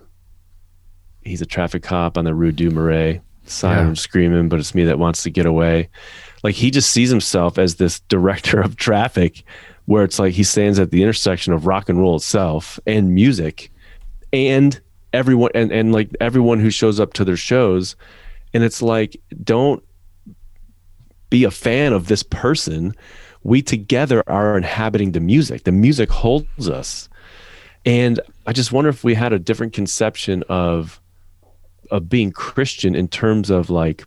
[1.23, 3.21] he's a traffic cop on the Rue du Marais.
[3.45, 3.95] Siren Yeah.
[3.95, 5.89] screaming, but it's me that wants to get away.
[6.45, 9.43] Like he just sees himself as this director of traffic,
[9.87, 13.71] where it's like he stands at the intersection of rock and roll itself and music,
[14.33, 14.81] and
[15.13, 17.97] everyone and and like everyone who shows up to their shows,
[18.55, 19.83] and it's like don't
[21.31, 22.95] be a fan of this person.
[23.43, 25.65] We together are inhabiting the music.
[25.65, 27.09] The music holds us.
[27.87, 31.01] And I just wonder if we had a different conception of
[31.91, 34.05] of being Christian in terms of like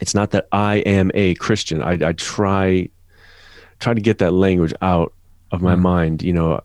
[0.00, 1.82] it's not that I am a Christian.
[1.82, 2.88] I, I try
[3.80, 5.12] try to get that language out
[5.50, 5.80] of my Mm.
[5.80, 6.22] mind.
[6.22, 6.60] You know,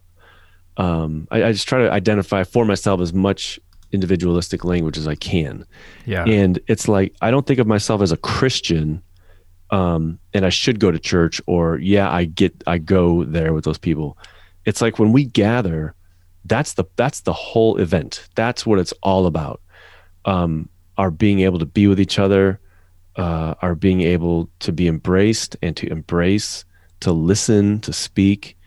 [0.77, 3.59] um, I, I just try to identify for myself as much
[3.93, 5.65] individualistic language as I can.
[6.05, 6.25] Yeah.
[6.25, 9.01] And it's like I don't think of myself as a Christian,
[9.69, 13.65] um, and I should go to church, or yeah, I get I go there with
[13.65, 14.17] those people.
[14.65, 15.93] It's like when we gather,
[16.45, 18.27] that's the that's the whole event.
[18.35, 19.61] That's what it's all about.
[20.25, 22.59] Um, our being able to be with each other,
[23.17, 26.65] uh, our being able to be embraced and to embrace,
[27.01, 28.57] to listen, to speak,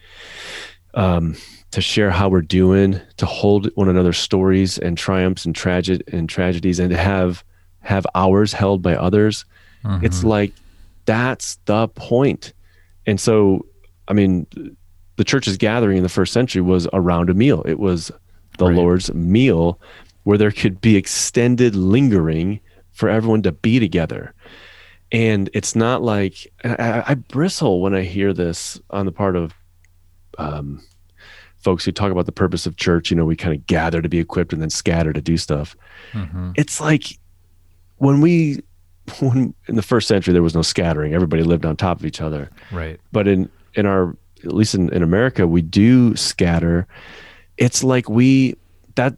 [0.94, 1.36] um,
[1.70, 6.28] to share how we're doing, to hold one another's stories and triumphs and traged and
[6.28, 7.44] tragedies, and to have
[7.80, 9.44] have ours held by others.
[10.02, 10.24] It's Mhm.
[10.24, 10.52] like
[11.06, 12.52] that's the point.
[13.06, 13.66] And so,
[14.08, 14.46] I mean,
[15.16, 17.62] the church's gathering in the first century was around a meal.
[17.66, 18.10] It was
[18.58, 18.76] the Right.
[18.76, 19.80] Lord's meal
[20.24, 22.60] where there could be extended lingering
[22.92, 24.34] for everyone to be together.
[25.12, 29.52] And it's not like I, I- bristle when I hear this on the part of
[30.38, 30.82] um,
[31.56, 33.10] folks who talk about the purpose of church.
[33.10, 35.76] You know, we kind of gather to be equipped and then scatter to do stuff
[36.12, 36.52] Mhm.
[36.56, 37.18] it's like
[37.98, 38.60] when we
[39.20, 41.14] when in the first century there was no scattering.
[41.14, 42.50] Everybody lived on top of each other.
[42.72, 43.00] Right.
[43.12, 46.86] but in in our at least in, in america we do scatter.
[47.56, 48.56] It's like we
[48.94, 49.16] that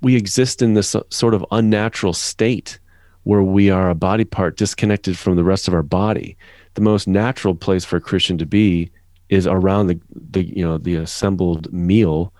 [0.00, 2.78] we exist in this sort of unnatural state
[3.24, 6.36] where we are a body part disconnected from the rest of our body.
[6.74, 8.90] The most natural place for a christian to be
[9.28, 12.32] is around the the you know the assembled meal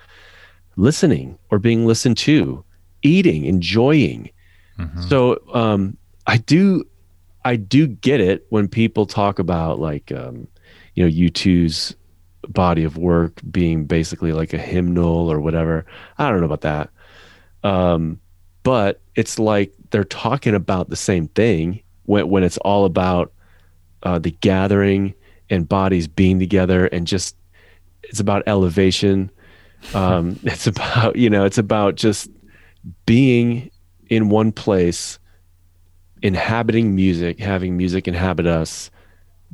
[0.77, 2.65] listening or being listened to
[3.03, 4.31] eating enjoying.
[4.79, 5.09] Mhm.
[5.09, 6.85] so um, I do,
[7.45, 10.47] I do get it when people talk about like, um,
[10.95, 11.97] you know, U2's
[12.49, 15.87] body of work being basically like a hymnal or whatever.
[16.19, 16.91] I don't know about that,
[17.63, 18.21] um,
[18.63, 23.33] but it's like they're talking about the same thing when when it's all about
[24.03, 25.15] uh, the gathering
[25.51, 27.37] and bodies being together and just
[28.03, 29.31] it's about elevation.
[29.95, 32.31] Um, it's about you know it's about just
[33.07, 33.71] being
[34.09, 35.19] in one place
[36.23, 38.91] inhabiting music having music inhabit us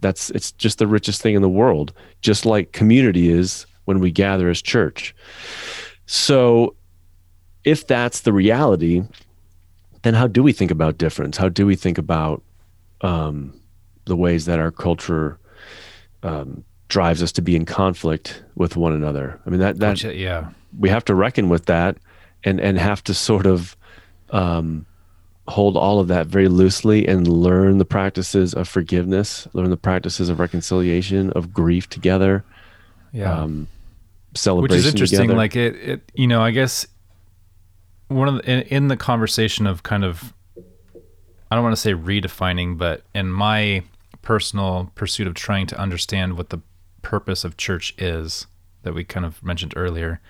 [0.00, 4.10] that's it's just the richest thing in the world just like community is when we
[4.10, 5.14] gather as church.
[6.04, 6.74] So
[7.64, 9.02] if that's the reality
[10.02, 11.36] then how do we think about difference?
[11.36, 12.42] How do we think about
[13.00, 13.58] um,
[14.04, 15.38] the ways that our culture
[16.22, 19.40] um, drives us to be in conflict with one another?
[19.44, 20.50] I mean that that uh, yeah.
[20.78, 21.96] we have to reckon with that
[22.44, 23.76] and and have to sort of
[24.30, 24.86] um,
[25.48, 30.28] hold all of that very loosely and learn the practices of forgiveness learn the practices
[30.28, 32.44] of reconciliation of grief together
[33.12, 33.32] Yeah.
[33.42, 33.66] um,
[34.46, 35.36] which is interesting together.
[35.36, 36.86] like it, it you know i guess
[38.08, 40.34] one of the, in, in the conversation of kind of
[41.50, 43.82] i don't want to say redefining but in my
[44.22, 46.60] personal pursuit of trying to understand what the
[47.02, 48.46] purpose of church is
[48.82, 50.20] that we kind of mentioned earlier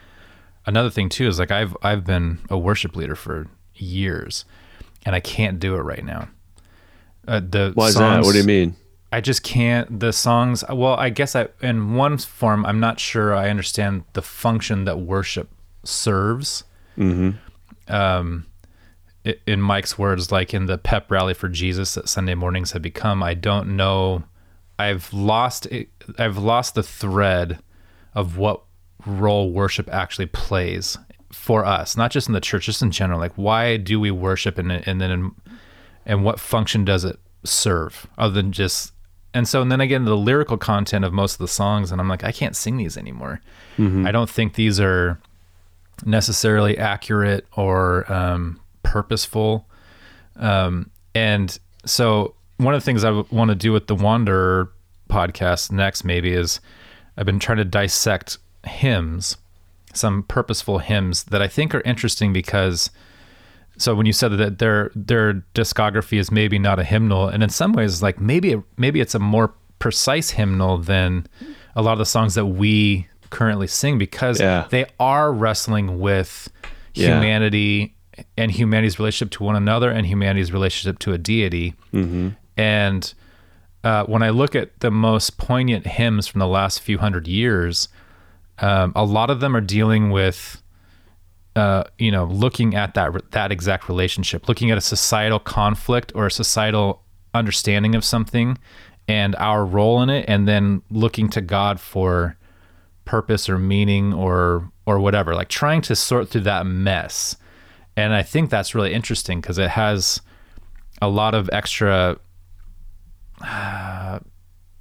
[0.65, 4.45] another thing too is like i've i've been a worship leader for years
[5.09, 6.29] and i can't do it right now
[7.27, 8.77] uh, the why is that what do you mean
[9.11, 10.01] I just can't.
[10.01, 10.63] The songs.
[10.69, 15.01] Well, I guess I, in one form, I'm not sure I understand the function that
[15.01, 15.49] worship
[15.85, 16.65] serves.
[16.97, 17.31] hmm
[17.89, 18.47] Um,
[19.47, 23.23] in Mike's words, like in the pep rally for Jesus that Sunday mornings have become,
[23.23, 24.25] I don't know.
[24.79, 25.67] I've lost.
[25.67, 25.89] It,
[26.19, 27.61] I've lost the thread
[28.15, 28.63] of what
[29.07, 30.99] role worship actually plays
[31.33, 33.19] for us, not just in the church, just in general.
[33.19, 35.33] Like, why do we worship, and and then,
[36.07, 38.93] and what function does it serve, other than just
[39.35, 42.09] and so and then again the lyrical content of most of the songs and i'm
[42.09, 43.41] like i can't sing these anymore.
[44.07, 45.21] I don't think these are
[46.05, 49.67] necessarily accurate or um, purposeful.
[50.37, 54.73] Um, and so one of the things i want to do with the wanderer
[55.09, 56.61] podcast next maybe is
[57.17, 59.37] i've been trying to dissect hymns
[59.95, 62.91] some purposeful hymns that I think are interesting because
[63.77, 67.49] so when you said that their their discography is maybe not a hymnal and in
[67.49, 71.27] some ways like maybe maybe it's a more precise hymnal than
[71.77, 74.67] a lot of the songs that we currently sing because Yeah.
[74.71, 76.49] they are wrestling with
[76.95, 77.15] Yeah.
[77.15, 77.95] humanity
[78.37, 81.75] and humanity's relationship to one another and humanity's relationship to a deity
[82.57, 83.15] and
[83.85, 87.89] uh, when I look at the most poignant hymns from the last few hundred years,
[88.61, 90.63] um, a lot of them are dealing with,
[91.57, 96.27] uh, you know, looking at that that exact relationship, looking at a societal conflict or
[96.27, 97.03] a societal
[97.35, 98.59] understanding of something,
[99.07, 102.37] and our role in it, and then looking to God for
[103.05, 107.37] purpose or meaning or or whatever, like trying to sort through that mess.
[107.97, 110.21] And I think that's really interesting because it has
[111.03, 112.19] a lot of extra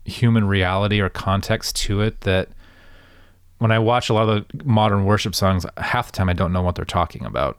[0.06, 2.50] human reality or context to it that
[3.60, 6.54] when I watch a lot of the modern worship songs, half the time I don't
[6.54, 7.58] know what they're talking about.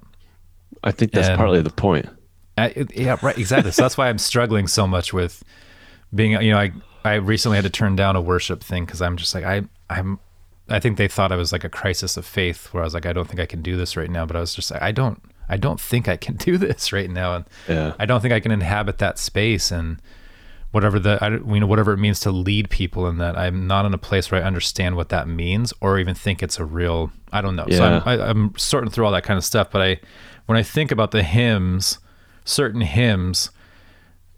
[0.85, 2.09] I think that's And- partly the point.
[2.57, 3.71] I, yeah, right, exactly.
[3.71, 5.45] so that's why I'm struggling so much with
[6.15, 6.73] being, you know, I
[7.05, 10.19] I recently had to turn down a worship thing because I'm just like I I'm
[10.69, 13.07] I think they thought I was like a crisis of faith where I was like
[13.07, 14.91] I don't think I can do this right now, but I was just like I
[14.91, 17.95] don't I don't think I can do this right now, and Yeah.
[18.01, 20.03] I don't think I can inhabit that space and
[20.71, 23.37] whatever the I, you know whatever it means to lead people in that.
[23.37, 26.59] I'm not in a place where I understand what that means or even think it's
[26.59, 27.11] a real.
[27.33, 27.67] I don't know.
[27.71, 29.71] So I'm, I, I'm sorting through all that kind of stuff.
[29.71, 30.01] But I
[30.47, 31.99] when I think about the hymns,
[32.45, 33.51] certain hymns,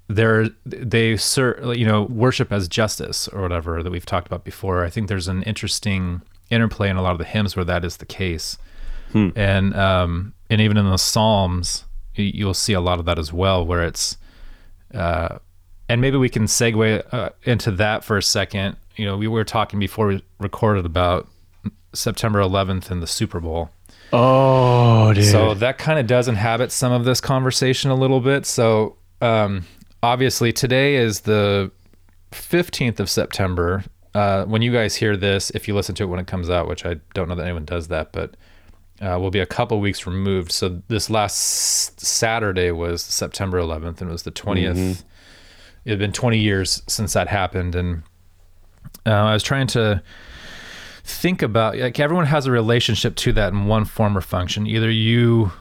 [0.08, 4.84] they're they cer- you know worship as justice or whatever that we've talked about before.
[4.84, 7.98] I think there's an interesting interplay in a lot of the hymns where that is
[7.98, 8.58] the case,
[9.36, 13.64] and um, and even in the Psalms, you'll see a lot of that as well,
[13.64, 14.16] where it's
[14.94, 15.38] uh,
[15.90, 18.76] and maybe we can segue uh, into that for a second.
[18.96, 21.28] You know, we were talking before we recorded about
[21.92, 23.70] September 11th and the Super Bowl.
[24.12, 25.24] Oh, dude.
[25.24, 28.44] So that kind of does inhabit some of this conversation a little bit.
[28.46, 29.64] So um,
[30.02, 31.70] obviously today is the
[32.32, 33.84] 15th of September.
[34.14, 36.66] Uh, when you guys hear this, if you listen to it when it comes out,
[36.68, 38.36] which I don't know that anyone does that, but
[39.00, 40.50] uh, we'll be a couple weeks removed.
[40.52, 45.04] So this last s- Saturday was September 11th, and it was the 20th.
[45.84, 48.02] It had been 20 years since that happened, and
[49.06, 50.02] uh, I was trying to
[51.04, 54.66] think about like everyone has a relationship to that in one form or function.
[54.66, 55.52] Either you,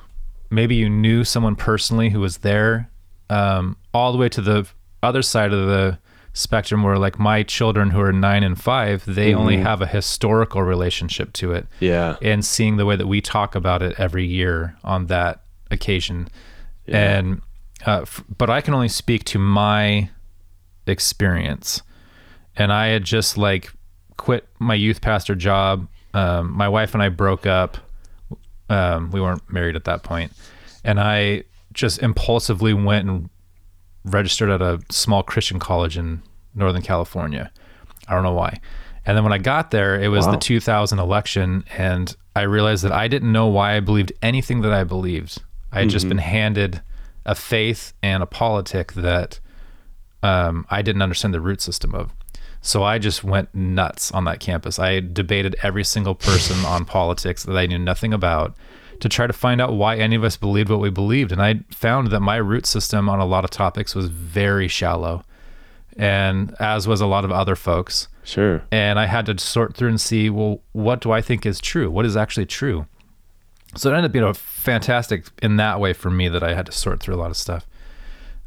[0.49, 2.89] maybe you knew someone personally who was there,
[3.29, 4.67] um, all the way to the
[5.01, 5.97] other side of the
[6.33, 10.61] spectrum where like my children who are nine and five, they only have a historical
[10.61, 12.17] relationship to it yeah.
[12.21, 16.27] and seeing the way that we talk about it every year on that occasion.
[16.87, 17.41] And,
[17.87, 20.09] uh, f- but I can only speak to my
[20.87, 21.81] experience.
[22.55, 23.71] And I had just like
[24.17, 25.87] quit my youth pastor job.
[26.13, 27.77] Um, my wife and I broke up.
[28.69, 30.31] Um, we weren't married at that point.
[30.83, 33.29] And I just impulsively went and
[34.05, 36.21] registered at a small Christian college in
[36.55, 37.51] Northern California.
[38.07, 38.59] I don't know why.
[39.05, 40.33] And then when I got there, it was Wow.
[40.33, 44.71] the 2000 election, and I realized that I didn't know why I believed anything that
[44.73, 45.41] I believed.
[45.71, 46.81] I had just been handed
[47.25, 49.39] a faith and a politic that
[50.23, 52.11] um, I didn't understand the root system of.
[52.61, 54.79] So I just went nuts on that campus.
[54.79, 58.55] I debated every single person on politics that I knew nothing about
[58.99, 61.31] to try to find out why any of us believed what we believed.
[61.31, 65.23] And I found that my root system on a lot of topics was very shallow,
[65.95, 68.09] and as was a lot of other folks.
[68.23, 68.61] Sure.
[68.71, 71.89] And I had to sort through and see, well, what do I think is true?
[71.89, 72.87] What is actually true?
[73.75, 76.65] So it ended up being a fantastic in that way for me that I had
[76.65, 77.65] to sort through a lot of stuff.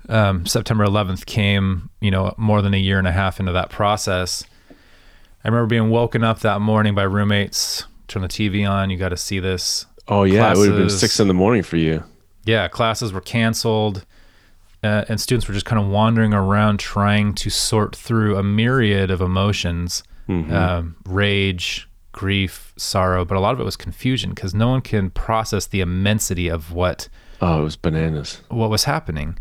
[0.09, 3.71] Um, September 11th came, you know, more than a year and a half into that
[3.71, 4.45] process.
[4.71, 7.85] I remember being woken up that morning by roommates.
[8.09, 8.91] Turn the TV on.
[8.91, 9.87] You got to see this.
[10.09, 12.03] Oh yeah, it would have been six in the morning for you.
[12.45, 14.05] Yeah, classes were canceled,
[14.83, 19.11] uh, and students were just kind of wandering around trying to sort through a myriad
[19.13, 24.69] of emotions um, rage, grief, sorrow, but a lot of it was confusion because no
[24.69, 27.09] one can process the immensity of what
[27.41, 28.41] Oh, it was bananas.
[28.49, 29.39] what was happening.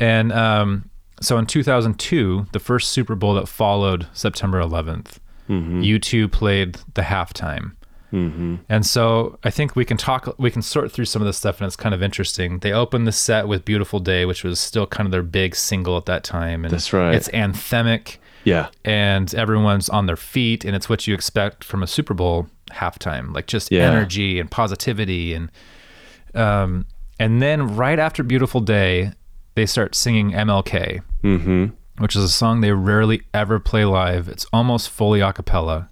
[0.00, 0.90] And um,
[1.20, 5.18] so in 2002, the first Super Bowl that followed September 11th,
[5.48, 7.72] U2 played the halftime.
[8.12, 8.56] Mm-hmm.
[8.68, 11.60] And so I think we can talk, we can sort through some of this stuff,
[11.60, 12.60] and it's kind of interesting.
[12.60, 15.96] They opened the set with "Beautiful Day," which was still kind of their big single
[15.96, 17.12] at that time, and That's right.
[17.14, 18.68] It's anthemic, Yeah.
[18.84, 23.34] and everyone's on their feet, and it's what you expect from a Super Bowl halftime,
[23.34, 23.90] like just Yeah.
[23.90, 25.50] energy and positivity, and
[26.34, 26.86] um,
[27.18, 29.12] and then right after "Beautiful Day,"
[29.54, 31.66] they start singing MLK, Mm-hmm.
[31.98, 34.28] which is a song they rarely ever play live.
[34.28, 35.88] It's almost fully a cappella.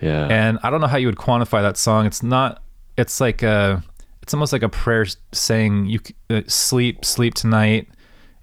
[0.00, 0.26] Yeah.
[0.26, 2.04] And I don't know how you would quantify that song.
[2.06, 2.62] It's not.
[2.98, 3.82] It's like a.
[4.22, 7.88] It's almost like a prayer saying you uh, sleep, sleep tonight,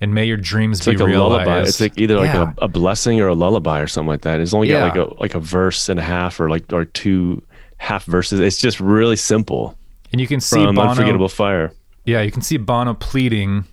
[0.04, 1.47] and may your dreams it's be like a realized.
[1.47, 1.62] lullaby.
[1.68, 2.54] It's like either like Yeah.
[2.60, 4.39] a, a blessing or a lullaby or something like that.
[4.41, 7.41] It's only got like a like a verse and a half or like or two
[7.78, 8.39] half verses.
[8.39, 9.78] It's just really simple.
[10.12, 10.89] and you can see From Bono.
[10.89, 11.72] Unforgettable Fire.
[12.06, 13.64] Yeah, you can see Bono pleading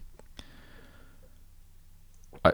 [2.44, 2.52] uh,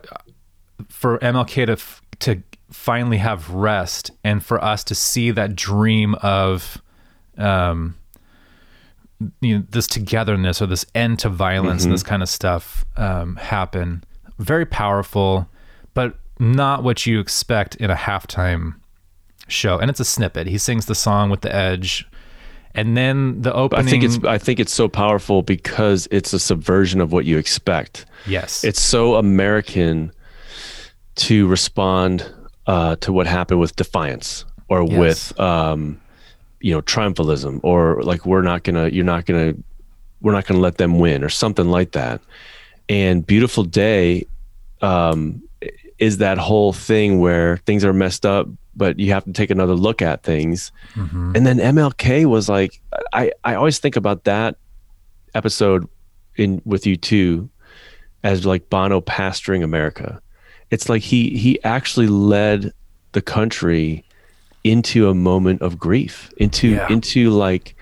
[0.89, 6.15] for MLK to f- to finally have rest, and for us to see that dream
[6.17, 6.83] of,
[7.39, 7.95] um,
[9.41, 13.37] you know, this togetherness or this end to violence and this kind of stuff um,
[13.37, 14.05] happen.
[14.39, 15.49] Very powerful,
[15.95, 18.75] but not what you expect in a halftime
[19.49, 19.79] show.
[19.79, 20.47] And it's a snippet.
[20.47, 22.07] He sings the song with the edge.
[22.75, 23.87] And then the opening.
[23.87, 27.39] I think it's I think it's so powerful because it's a subversion of what you
[27.39, 28.05] expect.
[28.27, 28.65] yes.
[28.65, 30.13] It's so American
[31.15, 32.31] to respond
[32.67, 34.99] uh, to what happened with defiance or Yes.
[34.99, 36.01] with um,
[36.67, 39.55] you know triumphalism or like we're not gonna you're not gonna
[40.21, 42.21] we're not gonna let them win or something like that.
[42.89, 44.27] And beautiful day
[44.83, 45.41] um,
[45.99, 49.75] is that whole thing where things are messed up, but you have to take another
[49.75, 50.73] look at things.
[50.95, 51.37] Mhm.
[51.37, 52.81] And then MLK was like,
[53.13, 54.57] I, I always think about that
[55.35, 55.89] episode
[56.35, 57.49] in with U2,
[58.25, 60.21] as like Bono pastoring America.
[60.73, 62.73] It's like he he actually led
[63.13, 64.05] the country
[64.71, 66.89] into a moment of grief, into Yeah.
[66.91, 67.75] into like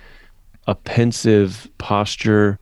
[0.67, 2.59] a pensive posture,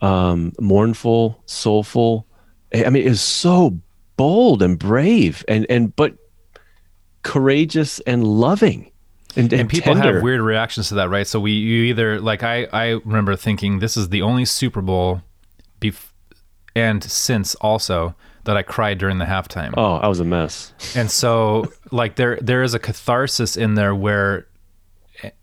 [0.00, 2.26] um, mournful, soulful.
[2.74, 3.78] I mean, it was so
[4.16, 6.14] bold and brave, and and but
[7.22, 8.90] courageous and loving,
[9.36, 10.14] and, and people tender.
[10.14, 11.26] have weird reactions to that, right?
[11.26, 15.22] So we you either like I I remember thinking this is the only Super Bowl
[15.80, 16.10] bef-
[16.74, 18.14] and since also
[18.44, 19.72] that I cried during the halftime.
[19.76, 20.72] Oh, I was a mess.
[20.96, 24.46] And so like there there is a catharsis in there where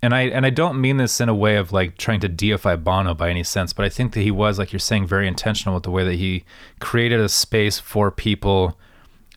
[0.02, 2.76] and I and I don't mean this in a way of like trying to deify
[2.76, 5.76] Bono by any sense, but I think that he was like you're saying very intentional
[5.76, 6.44] with the way that he
[6.80, 8.78] created a space for people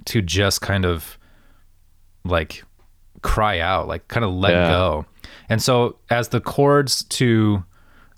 [0.07, 1.19] to just kind of
[2.25, 2.65] like
[3.23, 4.69] cry out, like kind of let Yeah.
[4.69, 5.07] go.
[5.49, 7.65] And so as the chords to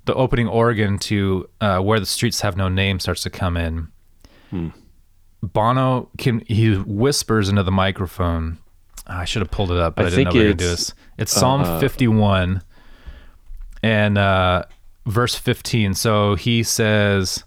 [0.07, 3.89] the opening organ to uh, where the streets have no name starts to come in,
[5.53, 8.59] Bono can he whispers into the microphone.
[9.07, 10.55] Ah, I should have pulled it up, but I, I didn't know we were gonna
[10.55, 10.95] do this.
[11.19, 12.63] It's Psalm uh, 51
[13.83, 14.65] and uh,
[15.07, 15.95] verse 15.
[15.95, 17.45] So he says,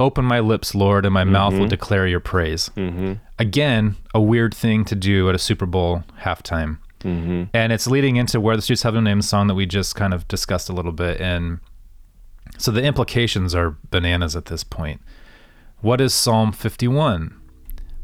[0.00, 3.14] "Open my lips, Lord, and my mouth will declare your praise." Mm-hmm.
[3.38, 6.78] Again, a weird thing to do at a Super Bowl halftime.
[7.00, 7.44] Mm-hmm.
[7.52, 10.12] And it's leading into where the streets have no name song that we just kind
[10.12, 11.20] of discussed a little bit.
[11.20, 11.60] And
[12.58, 15.00] so the implications are bananas at this point.
[15.82, 17.38] What is Psalm 51?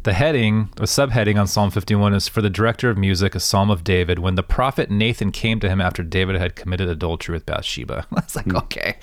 [0.02, 3.70] The heading, the subheading on Psalm 51 is for the director of music, a psalm
[3.70, 7.46] of David, when the prophet Nathan came to him after David had committed adultery with
[7.46, 8.06] Bathsheba.
[8.12, 8.96] I was like, okay.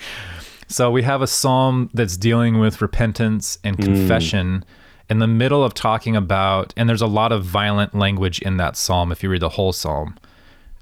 [0.68, 4.64] So we have a psalm that's dealing with repentance and confession
[5.08, 8.76] in the middle of talking about, and there's a lot of violent language in that
[8.76, 9.10] psalm.
[9.10, 10.16] If you read the whole psalm,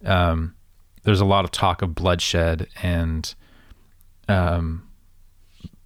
[0.05, 0.55] um,
[1.05, 3.35] there's a lot of talk of bloodshed and
[4.29, 4.87] um,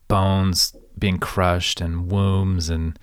[0.08, 2.98] bones being crushed and wombs and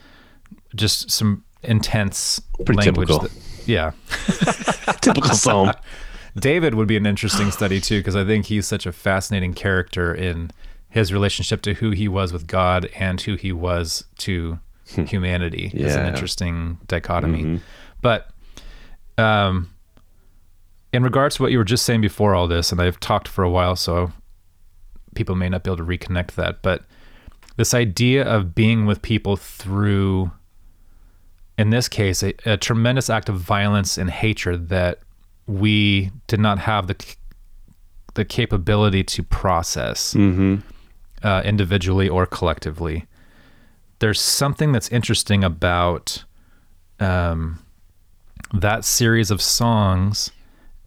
[0.76, 3.10] just some intense Pretty language.
[3.10, 3.28] typical.
[3.28, 3.92] that- yeah.
[5.02, 5.72] Typical psalm.
[6.40, 10.14] David would be an interesting study too, because I think he's such a fascinating character
[10.14, 10.52] in
[10.90, 14.60] his relationship to who he was with God and who he was to
[15.06, 15.72] humanity.
[15.74, 17.60] Is an interesting dichotomy.
[18.02, 18.30] But
[19.20, 19.70] um,
[20.92, 23.44] in regards to what you were just saying before all this, and I've talked for
[23.44, 24.12] a while, so
[25.14, 26.86] people may not be able to reconnect that, but
[27.60, 30.32] this idea of being with people through,
[31.58, 35.00] in this case, a, a tremendous act of violence and hatred that
[35.46, 36.96] we did not have the
[38.14, 40.56] the capability to process Mm-hmm.
[41.22, 43.06] uh, individually or collectively.
[44.00, 46.24] There's something that's interesting about
[47.02, 47.60] um,
[48.54, 50.32] that series of songs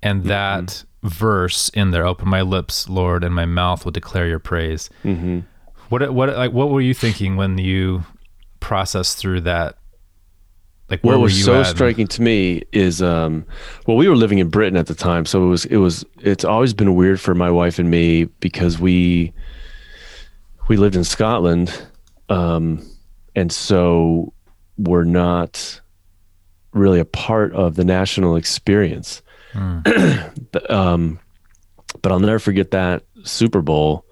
[0.02, 2.06] and that verse in there.
[2.06, 4.88] Open my lips, Lord, and my mouth will declare your praise.
[5.04, 5.40] Mm-hmm.
[5.92, 8.04] What what like what were you thinking when you
[8.60, 9.76] processed through that?
[10.88, 11.66] Like where What were was you so at?
[11.66, 13.44] striking to me is, um,
[13.86, 16.46] well, we were living in Britain at the time, so it was it was it's
[16.46, 19.34] always been weird for my wife and me because we
[20.68, 21.86] we lived in Scotland,
[22.30, 22.82] um,
[23.36, 24.32] and so
[24.78, 25.78] we're not
[26.72, 29.20] really a part of the national experience.
[30.52, 31.18] But, um,
[32.00, 34.06] but I'll never forget that Super Bowl.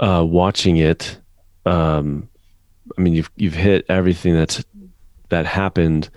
[0.00, 1.18] Uh, watching it,
[1.66, 2.26] um,
[2.96, 4.64] I mean, you've you've hit everything that's
[5.28, 6.08] that happened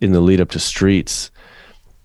[0.00, 1.30] in the lead up to Streets,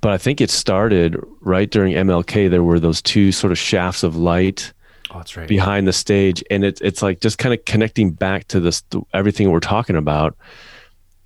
[0.02, 2.50] but I think it started right during MLK.
[2.50, 4.74] There were those two sort of shafts of light
[5.12, 5.48] Oh, that's right.
[5.48, 8.84] behind the stage, and it's it's like just kind of connecting back to this
[9.14, 10.36] everything we're talking about.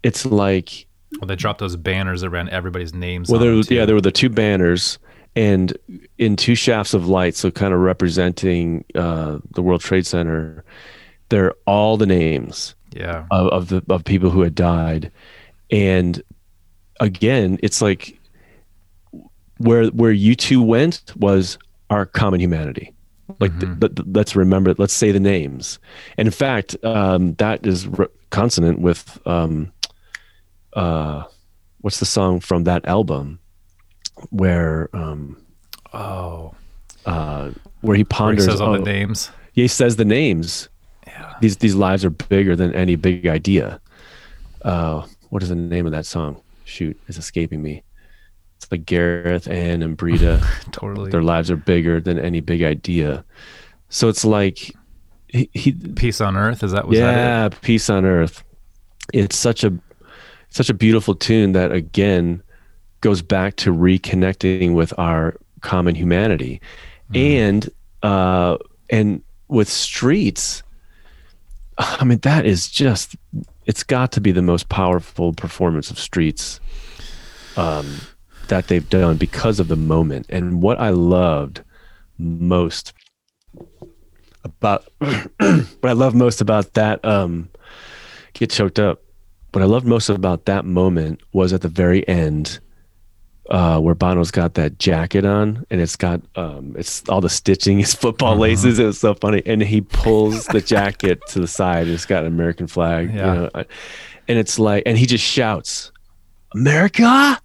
[0.04, 0.86] It's like
[1.20, 3.30] Well, they dropped those banners ran everybody's names.
[3.30, 5.00] well, there was, yeah, there were the two banners,
[5.36, 5.78] and
[6.18, 10.64] in two shafts of light, so kind of representing uh, the World Trade Center.
[11.30, 13.26] They're all the names yeah.
[13.32, 15.12] of, of the of people who had died,
[15.70, 16.22] and
[17.00, 18.20] again, it's like
[19.58, 21.58] where where U2 went was
[21.90, 22.94] our common humanity.
[23.40, 24.76] Like, th- th- let's remember.
[24.78, 25.80] Let's say the names.
[26.18, 29.72] And in fact, um, that is re- consonant with um,
[30.74, 31.24] uh,
[31.80, 33.40] what's the song from that album
[34.30, 35.38] where um,
[35.94, 36.54] Oh,
[37.06, 38.46] uh, where he where he ponders.
[38.46, 39.32] says all oh, the names.
[39.54, 40.70] he says the names.
[41.06, 41.36] Yeah.
[41.42, 43.82] These these lives are bigger than any big idea.
[44.62, 46.42] Uh, what is the name of that song?
[46.64, 47.84] Shoot, it's escaping me.
[48.58, 50.42] It's like Gareth, Ann, and Breda.
[50.72, 51.10] Totally.
[51.10, 53.26] Their lives are bigger than any big idea.
[53.90, 54.74] So it's like
[55.28, 56.64] he, he Peace on Earth.
[56.64, 57.18] Is that was that it?
[57.18, 58.44] yeah, peace on earth.
[59.14, 59.74] It's such a
[60.50, 62.44] such a beautiful tune that again
[63.02, 66.62] goes back to reconnecting with our common humanity,
[67.14, 67.70] and
[68.04, 68.58] uh,
[68.90, 70.64] and with streets.
[71.78, 73.16] I mean, that is just
[73.66, 76.60] it's got to be the most powerful performance of streets
[77.58, 78.02] um,
[78.48, 80.26] that they've done because of the moment.
[80.30, 81.62] And what I loved
[82.18, 82.94] most
[84.44, 87.50] about what I love most about that um
[88.34, 89.02] get choked up.
[89.52, 92.60] What I loved most about that moment was at the very end
[93.50, 97.80] uh where Bono's got that jacket on and it's got um it's all the stitching
[97.86, 101.86] his football laces it was so funny and he pulls the jacket to the side
[101.88, 103.34] and it's got an American flag Yeah.
[103.34, 103.50] you know
[104.28, 105.92] and it's like and he just shouts
[106.54, 107.40] America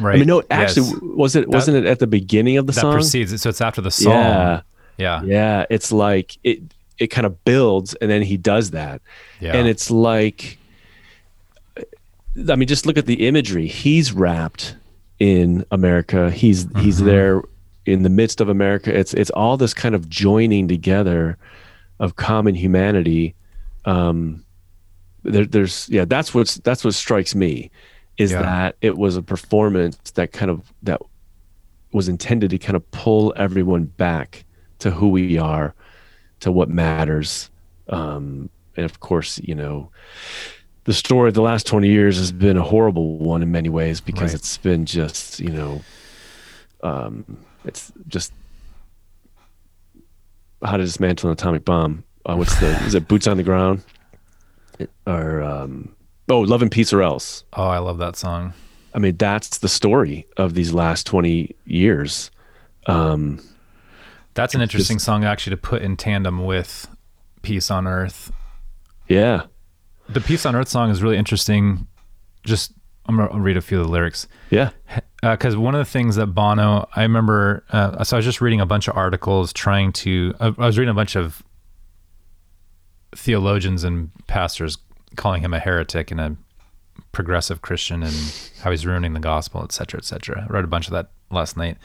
[0.00, 0.14] Right.
[0.14, 0.76] I mean no Yes.
[0.78, 3.38] actually was it wasn't it at the beginning of the that song That precedes it.
[3.38, 4.12] So it's after the song.
[4.14, 4.60] yeah
[4.96, 5.22] Yeah.
[5.24, 6.60] yeah it's like it
[6.98, 9.02] it kind of builds and then he does that
[9.40, 9.56] Yeah.
[9.56, 10.56] and it's like
[12.48, 14.76] i mean just look at the imagery he's wrapped
[15.22, 17.06] in america he's he's Mm-hmm.
[17.06, 17.42] there
[17.86, 21.36] in the midst of america it's it's all this kind of joining together
[22.00, 23.34] of common humanity
[23.84, 24.44] um
[25.22, 27.70] there, there's yeah that's what's that's what strikes me
[28.18, 28.42] is Yeah.
[28.42, 31.00] that it was a performance that kind of that
[31.92, 34.44] was intended to kind of pull everyone back
[34.80, 35.74] to who we are
[36.40, 37.50] to what matters
[37.90, 39.88] um and of course you know
[40.84, 44.00] the story of the last 20 years has been a horrible one in many ways
[44.00, 44.34] because Right.
[44.40, 45.82] it's been just you know
[46.82, 47.24] um
[47.64, 48.32] it's just
[50.64, 53.82] how to dismantle an atomic bomb uh, what's the is it boots on the ground
[54.78, 55.94] It- or um
[56.28, 58.52] oh love and peace or else oh, I love that song.
[58.94, 62.30] i mean that's the story of these last 20 years
[62.86, 63.40] um
[64.34, 66.88] That's an interesting song actually to put in tandem with
[67.42, 68.32] Peace on Earth.
[69.08, 69.42] yeah
[70.12, 71.86] The Peace on Earth song is really interesting.
[72.44, 72.72] Just
[73.06, 74.28] I'm gonna read a few of the lyrics.
[74.50, 74.70] yeah
[75.22, 78.60] because one of the things that Bono, I remember, uh, so I was just reading
[78.60, 81.42] a bunch of articles trying to, I I was reading a bunch of
[83.14, 84.78] theologians and pastors
[85.16, 86.36] calling him a heretic and a
[87.12, 88.14] progressive Christian and
[88.62, 90.46] how he's ruining the gospel, et cetera, et cetera.
[90.48, 91.78] I read a bunch of that last night.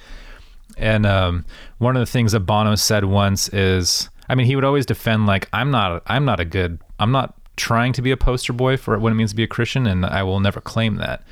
[0.75, 1.45] And um,
[1.78, 5.28] one of the things that Bono said once is, I mean, he would always defend
[5.28, 8.77] like, I'm not, I'm not a good, I'm not trying to be a poster boy
[8.77, 11.23] for what it means to be a Christian, and I will never claim that.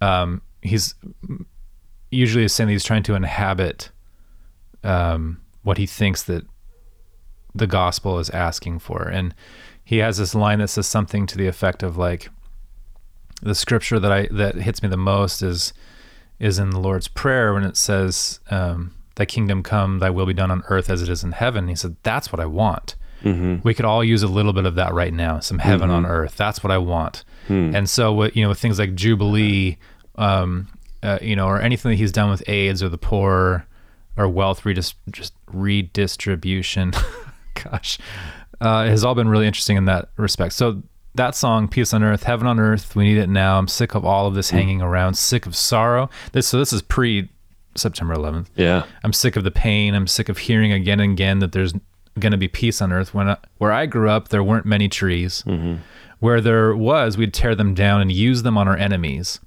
[0.00, 0.94] Um, he's
[2.10, 3.90] usually saying that he's trying to inhabit
[4.82, 6.44] um, what he thinks that
[7.54, 9.34] the gospel is asking for, and
[9.84, 12.28] he has this line that says something to the effect of like,
[13.42, 15.72] the scripture that I that hits me the most is
[16.38, 20.32] is in the Lord's prayer when it says, um, "Thy kingdom come, Thy will be
[20.32, 22.94] done on earth as it is in heaven." He said, "That's what I want."
[23.64, 26.36] We could all use a little bit of that right now, some heaven on earth.
[26.36, 27.24] That's what I want.
[27.74, 29.78] And so, what you know, with things like Jubilee,
[30.16, 30.68] um,
[31.02, 33.66] uh, you know, or anything that he's done with AIDS or the poor
[34.16, 36.92] or wealth redis- just redistribution,
[37.64, 37.98] gosh,
[38.60, 40.52] uh, has all been really interesting in that respect.
[40.54, 40.82] So
[41.14, 43.58] that song, "Peace on Earth, Heaven on Earth," we need it now.
[43.58, 46.08] I'm sick of all of this hanging around, sick of sorrow.
[46.32, 47.28] This so this is pre
[47.74, 48.48] September 11th.
[48.54, 49.94] yeah I'm sick of the pain.
[49.94, 51.72] I'm sick of hearing again and again that there's
[52.18, 53.14] going to be peace on earth.
[53.14, 55.42] When I, where I grew up, there weren't many trees.
[55.46, 55.82] Mm-hmm.
[56.20, 59.40] Where there was, we'd tear them down and use them on our enemies.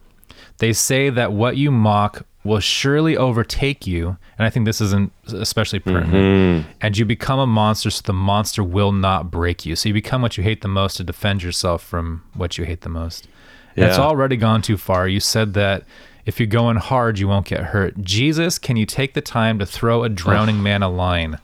[0.58, 5.12] They say that what you mock will surely overtake you, and I think this isn't
[5.28, 6.14] especially pertinent.
[6.14, 6.70] Mm-hmm.
[6.82, 9.76] And you become a monster, so the monster will not break you.
[9.76, 12.82] So you become what you hate the most to defend yourself from what you hate
[12.82, 13.28] the most.
[13.76, 15.08] And it's already gone too far.
[15.08, 15.86] You said that
[16.26, 18.02] If you're going hard, you won't get hurt.
[18.02, 21.38] Jesus, can you take the time to throw a drowning man a line?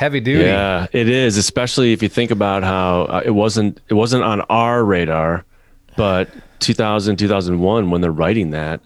[0.00, 0.44] Heavy duty.
[0.44, 4.40] Yeah, it is, especially if you think about how uh, it wasn't it wasn't on
[4.48, 5.44] our radar,
[5.94, 6.30] but
[6.60, 8.80] 2000 2001 when they're writing that,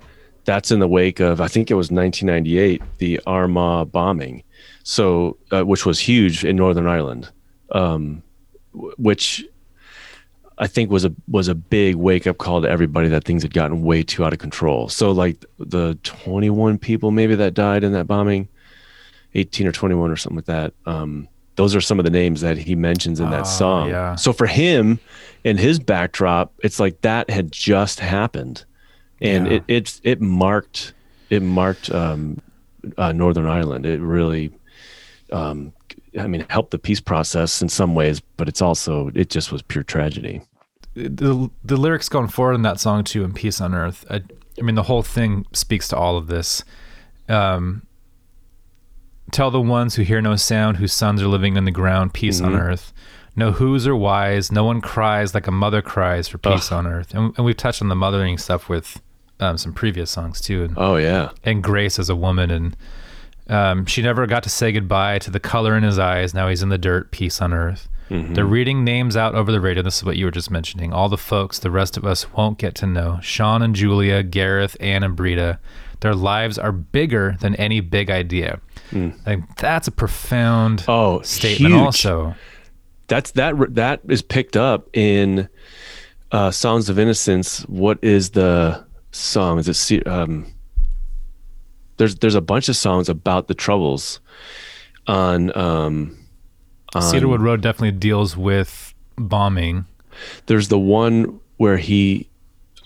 [0.44, 4.42] that's in the wake of I think it was 1998 the Omagh bombing,
[4.82, 7.30] so uh, which was huge in Northern Ireland,
[7.70, 8.24] um,
[8.72, 9.44] w- which
[10.58, 13.54] I think was a was a big wake up call to everybody that things had
[13.54, 14.88] gotten way too out of control.
[14.88, 18.48] So like the 21 people maybe that died in that bombing,
[19.34, 20.72] 18 or 21 or something like that.
[20.86, 23.88] Um, those are some of the names that he mentions in that Oh, song.
[23.88, 24.16] yeah.
[24.16, 24.98] So for him
[25.44, 28.64] and his backdrop, it's like that had just happened,
[29.20, 29.52] and Yeah.
[29.54, 30.94] it it's it marked
[31.30, 32.40] it marked um,
[32.98, 33.86] uh, Northern Ireland.
[33.86, 34.50] It really,
[35.32, 35.72] um,
[36.18, 39.62] I mean, helped the peace process in some ways, but it's also it just was
[39.62, 40.42] pure tragedy.
[40.94, 44.22] the the lyrics going forward in that song too, and "Peace on Earth." I,
[44.58, 46.64] I mean, the whole thing speaks to all of this.
[47.28, 47.82] Um,
[49.30, 52.40] Tell the ones who hear no sound, whose sons are living in the ground, peace
[52.40, 52.92] on earth.
[53.36, 54.52] No who's or whys.
[54.52, 57.12] No one cries like a mother cries for peace on earth.
[57.14, 59.00] And, and we've touched on the mothering stuff with
[59.40, 60.62] um, some previous songs too.
[60.64, 62.76] And Oh yeah, and Grace as a woman, and
[63.48, 66.32] um, she never got to say goodbye to the color in his eyes.
[66.32, 67.88] Now he's in the dirt, peace on earth.
[68.34, 69.82] They're reading names out over the radio.
[69.82, 70.92] This is what you were just mentioning.
[70.92, 73.18] All the folks the rest of us won't get to know.
[73.22, 75.58] Sean and Julia, Gareth, Ann and Breda.
[76.00, 78.60] Their lives are bigger than any big idea.
[78.92, 81.74] I think that's a profound Oh, statement.
[81.74, 81.82] huge.
[81.84, 82.34] Also,
[83.08, 85.48] that's that that is picked up in
[86.32, 87.60] uh, Songs of Innocence.
[87.62, 89.58] What is the song?
[89.58, 90.46] Is it um,
[91.96, 94.20] there's there's a bunch of songs about the troubles
[95.06, 96.16] on um,
[96.94, 99.86] on- Cedarwood Road definitely deals with bombing.
[100.46, 102.28] There's the one where he,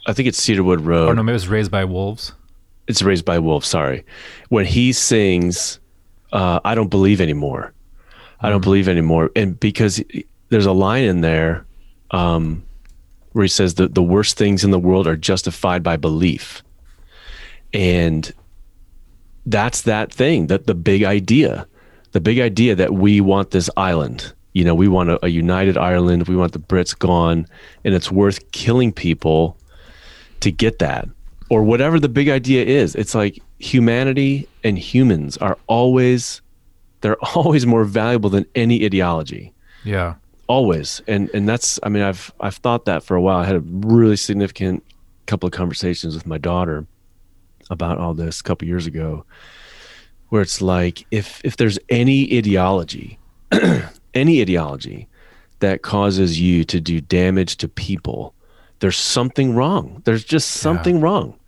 [0.07, 1.09] I think it's Cedarwood Road.
[1.11, 2.33] Or no, maybe it was Raised by Wolves.
[2.87, 4.03] it's raised by wolves sorry
[4.49, 5.79] when he sings
[6.33, 7.72] uh, i don't believe anymore.
[8.41, 9.31] I don't believe anymore.
[9.35, 10.03] And because
[10.49, 11.66] there's a line in there
[12.11, 12.64] um,
[13.33, 16.62] where he says that the worst things in the world are justified by belief.
[17.74, 18.33] And
[19.47, 21.66] that's that thing that the big idea
[22.12, 24.33] the big idea that we want this island.
[24.55, 26.26] You know we want a, a united ireland.
[26.26, 27.47] We want the brits gone.
[27.85, 29.59] And it's worth killing people
[30.41, 31.07] to get that.
[31.51, 32.95] Or whatever the big idea is.
[32.95, 36.41] It's like humanity and humans are always
[37.01, 39.53] they're always more valuable than any ideology.
[39.85, 40.15] Yeah.
[40.49, 41.01] always.
[41.07, 43.39] And and that's i mean i've i've thought that for a while.
[43.39, 44.85] I had a really significant
[45.27, 46.87] couple of conversations with my daughter
[47.71, 49.25] about all this a couple years ago
[50.31, 53.19] where it's like if if there's any ideology
[54.15, 55.07] any ideology
[55.61, 58.35] that causes you to do damage to people
[58.81, 60.03] there's something wrong.
[60.05, 61.39] There's just something wrong.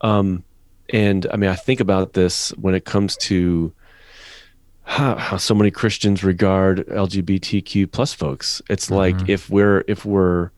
[0.00, 0.42] Um
[0.90, 3.72] and i mean i think about this when it comes to
[4.86, 8.62] how, how so many Christians regard LGBTQ plus folks.
[8.70, 10.52] It's like if we're if we're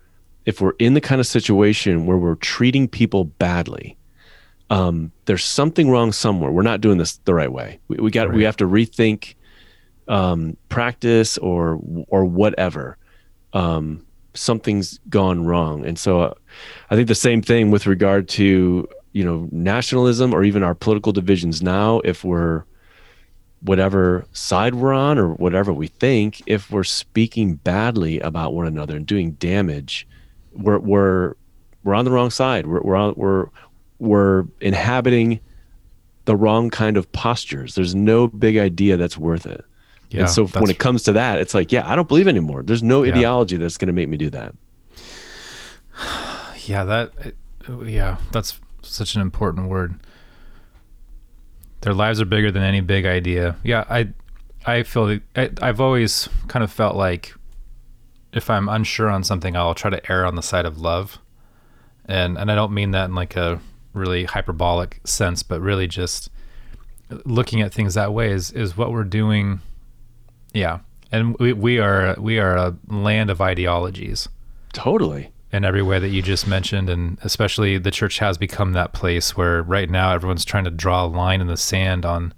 [0.45, 3.97] if we're in the kind of situation where we're treating people badly,
[4.70, 6.51] um, there's something wrong somewhere.
[6.51, 7.81] We're not doing this the right way.
[7.89, 9.35] We, we got we have to rethink
[10.09, 12.99] um, practice or or whatever.
[13.55, 14.05] Um,
[14.35, 16.35] something's gone wrong, and so uh,
[16.91, 21.12] I think the same thing with regard to you know nationalism or even our political
[21.12, 22.00] divisions now.
[22.04, 22.62] If we're
[23.62, 28.94] whatever side we're on or whatever we think, if we're speaking badly about one another
[28.96, 30.06] and doing damage,
[30.52, 31.34] we're we're
[31.82, 32.66] we're on the wrong side.
[32.68, 33.46] We're we're on, we're
[33.98, 35.40] we're inhabiting
[36.26, 37.74] the wrong kind of postures.
[37.74, 39.64] There's no big idea that's worth it.
[40.10, 40.20] Yeah.
[40.20, 42.62] and so when it comes to that, it's like, yeah, I don't believe anymore.
[42.62, 43.12] There's no Yeah.
[43.12, 44.54] ideology that's going to make me do that.
[46.66, 47.10] Yeah, that
[47.86, 49.99] yeah, that's such an important word.
[51.83, 53.57] Their lives are bigger than any big idea.
[53.62, 54.09] Yeah, I
[54.66, 57.35] I feel that I, I've always kind of felt like
[58.33, 61.18] if I'm unsure on something, I'll try to err on the side of love.
[62.05, 63.61] And and I don't mean that in like a
[63.93, 66.31] really hyperbolic sense, but really just
[67.24, 69.61] looking at things that way is is what we're doing.
[70.53, 70.81] Yeah.
[71.12, 74.29] And we we are we are a land of ideologies
[74.72, 75.31] Totally.
[75.53, 79.36] In every way that you just mentioned and especially the church has become that place
[79.36, 82.34] where right now everyone's trying to draw a line in the sand on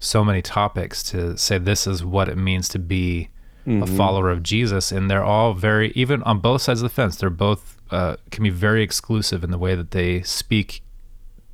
[0.00, 3.28] so many topics to say this is what it means to be
[3.66, 4.92] a follower of Jesus.
[4.92, 8.42] And they're all very even on both sides of the fence they're both uh, can
[8.44, 10.82] be very exclusive in the way that they speak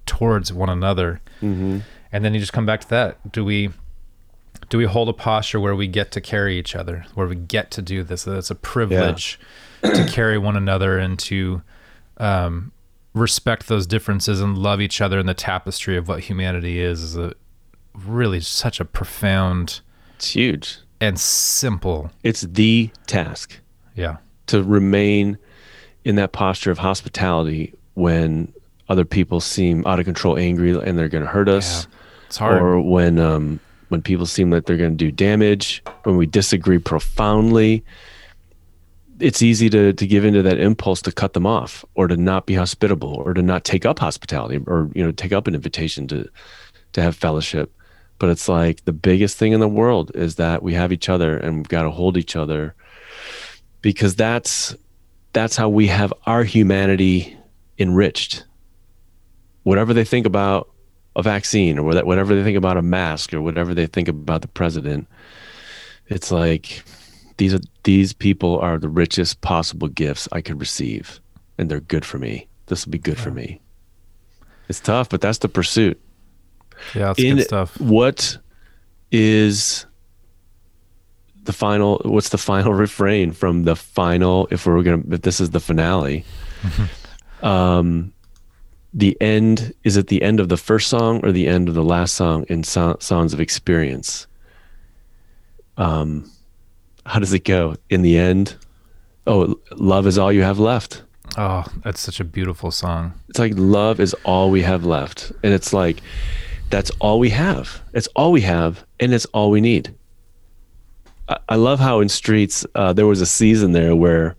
[0.07, 1.21] towards one another.
[2.13, 3.31] And then you just come back to that.
[3.31, 3.71] Do we
[4.71, 7.71] do we hold a posture where we get to carry each other where we get
[7.73, 8.25] to do this?
[8.25, 9.39] That it's a privilege
[9.83, 11.63] to carry one another and to
[12.17, 12.73] um,
[13.13, 15.19] respect those differences and love each other.
[15.19, 17.35] In the tapestry of what humanity is is a
[17.95, 19.81] really such a profound
[20.17, 20.79] It's huge.
[21.01, 23.59] and simple It's the task.
[23.97, 24.19] Yeah.
[24.47, 25.37] To remain
[26.05, 28.53] in that posture of hospitality when
[28.89, 31.87] other people seem out of control, angry, and they're going to hurt us,
[32.27, 32.61] it's hard.
[32.63, 33.61] Or when um,
[33.91, 37.85] when people seem like they're going to do damage, when we disagree profoundly.
[39.19, 42.47] It's easy to to give into that impulse to cut them off, or to not
[42.47, 46.09] be hospitable, or to not take up hospitality, or you know take up an invitation
[46.09, 46.29] to
[46.93, 47.71] to have fellowship.
[48.19, 51.37] But it's like the biggest thing in the world is that we have each other,
[51.37, 52.75] and we've got to hold each other
[53.83, 54.75] because that's
[55.33, 57.37] that's how we have our humanity
[57.79, 58.45] enriched.
[59.65, 60.71] Whatever they think about
[61.17, 64.49] a vaccine or whatever they think about a mask or whatever they think about the
[64.49, 65.09] president,
[66.09, 66.83] it's like
[67.37, 71.21] these are these people are the richest possible gifts I could receive,
[71.59, 72.47] and they're good for me.
[72.67, 73.61] This will be good for me.
[74.69, 76.01] It's tough, but that's the pursuit.
[76.95, 78.39] yeah that's In good stuff what
[79.11, 79.87] is
[81.45, 82.01] the final?
[82.05, 84.47] What's the final refrain from the final?
[84.51, 86.25] If we're gonna, if this is the finale,
[87.43, 88.13] um,
[88.93, 91.85] the end is it the end of the first song or the end of the
[91.85, 94.27] last song in so- Songs of Experience?
[95.77, 96.31] Um,
[97.07, 98.57] how does it go in the end?
[99.27, 101.03] Oh, love is all you have left.
[101.39, 105.31] oh that's such a beautiful song It's like love is all we have left.
[105.43, 106.03] And it's like
[106.71, 107.81] that's all we have.
[107.93, 109.95] It's all we have and it's all we need.
[111.29, 114.37] I, I love how in Streets uh, there was a season there where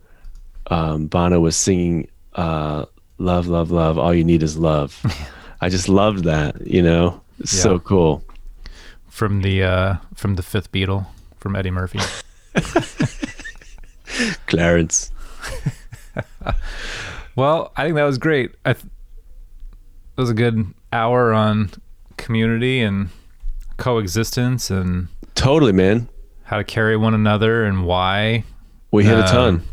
[0.68, 2.86] um, Bono was singing uh,
[3.22, 5.00] love, love, love, all you need is love.
[5.62, 7.22] I just loved that, you know.
[7.40, 8.24] It's so cool.
[9.10, 11.06] from the uh from the fifth beatle
[11.38, 12.00] from eddie murphy
[14.48, 15.12] Clarence.
[17.34, 18.56] Well, I think that was great.
[18.66, 21.70] I th- it was a good hour on
[22.18, 23.08] community and
[23.78, 26.10] coexistence and Totally, man.
[26.44, 28.44] how to carry one another and why.
[28.92, 29.64] We hit a Um, ton.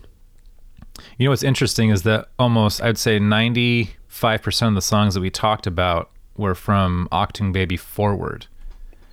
[1.19, 5.31] You know what's interesting is that almost I'd say 95% of the songs that we
[5.31, 8.47] talked about were from Achtung Baby forward.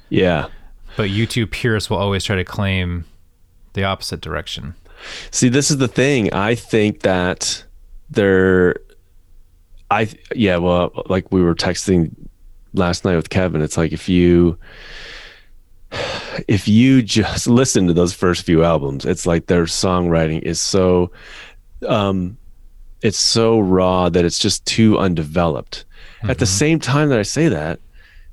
[0.10, 0.48] Yeah.
[0.96, 3.06] But U2 purists will always try to claim
[3.74, 4.76] the opposite direction.
[5.32, 6.32] See, this is the thing.
[6.34, 7.64] I think that
[8.10, 8.78] there,
[9.92, 10.58] I yeah.
[10.58, 12.12] Well, like we were texting
[12.74, 13.62] last night with Kevin.
[13.62, 14.58] It's like if you,
[16.48, 21.12] if you just listen to those first few albums, it's like their songwriting is so,
[21.88, 22.38] um,
[23.02, 25.86] it's so raw that it's just too undeveloped.
[26.30, 27.80] At the same time that I say that,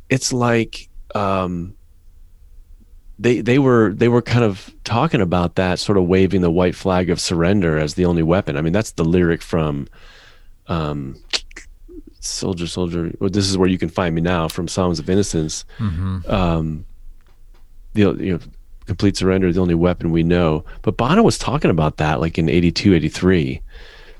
[0.09, 1.75] it's like, um,
[3.19, 6.75] they they were they were kind of talking about that sort of waving the white
[6.75, 8.57] flag of surrender as the only weapon.
[8.57, 9.89] I mean, that's the lyric from
[10.69, 11.23] um
[12.21, 15.65] Soldier Soldier well, this is where you can find me now from Songs of Innocence.
[16.27, 16.87] Um
[17.95, 18.41] the you know
[18.93, 20.65] complete surrender is the only weapon we know.
[20.83, 23.61] But Bono was talking about that like in 82 83.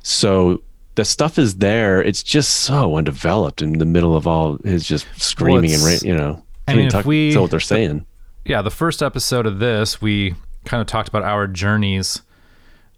[0.03, 0.63] So
[0.95, 2.03] the stuff is there.
[2.03, 6.43] It's just so undeveloped in the middle of all his just screaming and you know.
[6.69, 8.07] I mean, talk- we- tell what they're saying.
[8.45, 12.23] yeah, the first episode of this, we kind of talked about our journeys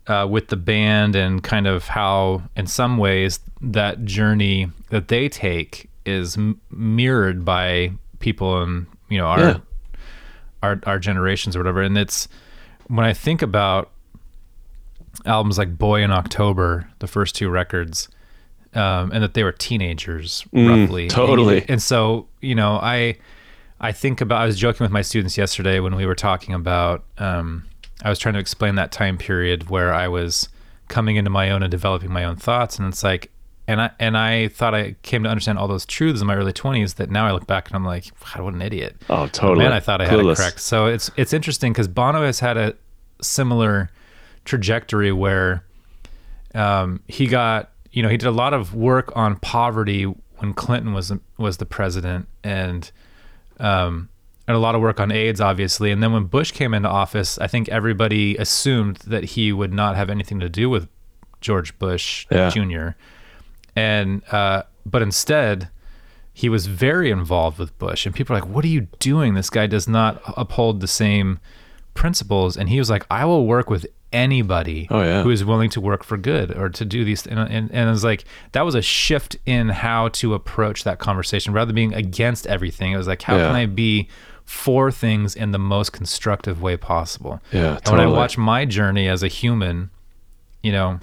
[0.06, 5.28] uh, with the band and kind of how, in some ways, that journey that they
[5.30, 9.56] take is m- mirrored by people in you know our Yeah.
[10.64, 11.82] Our our generations or whatever.
[11.82, 12.28] And it's
[12.88, 13.90] when I think about
[15.26, 18.08] albums like Boy in October, the first two records,
[18.74, 21.06] um, and that they were teenagers roughly.
[21.06, 21.60] Mm, totally.
[21.62, 23.16] And, and so, you know, I
[23.80, 27.04] I think about I was joking with my students yesterday when we were talking about
[27.18, 27.64] um,
[28.02, 30.48] I was trying to explain that time period where I was
[30.88, 33.30] coming into my own and developing my own thoughts and it's like
[33.66, 36.52] and I and I thought I came to understand all those truths in my early
[36.52, 38.96] 20s that now I look back and I'm like, God, what an idiot.
[39.08, 39.64] Oh, totally.
[39.64, 40.32] Man, I thought I had Clueless.
[40.34, 40.60] it correct.
[40.60, 42.74] So it's it's interesting because Bono has had a
[43.22, 43.90] similar
[44.44, 45.64] trajectory where
[46.54, 50.92] um, he got you know he did a lot of work on poverty when Clinton
[50.92, 52.90] was was the president and
[53.60, 54.08] um,
[54.46, 57.38] and a lot of work on AIDS obviously and then when Bush came into office
[57.38, 60.88] I think everybody assumed that he would not have anything to do with
[61.40, 62.50] George Bush Yeah.
[62.50, 62.88] Jr.
[63.76, 65.68] and uh, but instead
[66.32, 69.34] he was very involved with Bush, and people are like, "What are you doing?
[69.34, 71.38] This guy does not uphold the same
[71.94, 75.22] principles." And he was like, "I will work with anybody Oh, yeah.
[75.22, 77.92] who is willing to work for good or to do these." And, and and it
[77.92, 81.94] was like that was a shift in how to approach that conversation, rather than being
[81.94, 82.92] against everything.
[82.92, 83.46] It was like, how Yeah.
[83.46, 84.08] can I be
[84.44, 87.40] for things in the most constructive way possible?
[87.52, 89.90] Yeah, And when I watch my journey as a human,
[90.62, 90.98] you know,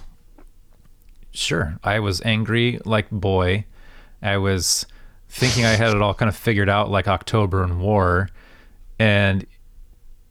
[1.32, 3.66] sure, I was angry like boy.
[4.22, 4.86] I was
[5.30, 8.30] thinking I had it all kind of figured out like October and War.
[9.00, 9.46] And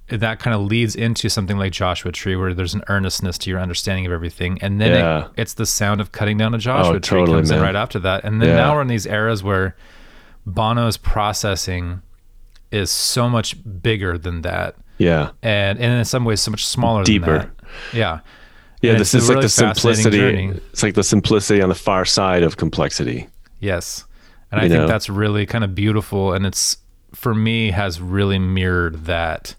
[0.09, 3.61] that kind of leads into something like Joshua Tree, where there's an earnestness to your
[3.61, 5.25] understanding of everything, and then Yeah.
[5.27, 7.77] it, it's the sound of cutting down a Joshua Oh, tree totally, comes in right
[7.77, 8.57] after that, and then Yeah.
[8.57, 9.77] now we're in these eras where
[10.47, 12.03] Bono's processing
[12.73, 15.31] is so much bigger than that, Yeah.
[15.43, 17.27] and and in some ways so much smaller, Deeper.
[17.39, 17.97] Than that.
[17.97, 18.19] Yeah,
[18.83, 20.17] Yeah, And this is like the simplicity.
[20.19, 20.49] journey.
[20.73, 23.29] It's like the simplicity on the far side of complexity.
[23.59, 24.05] Yes.
[24.51, 24.87] And I You think know?
[24.89, 26.79] that's really kind of beautiful and it's
[27.13, 29.55] for me has really mirrored that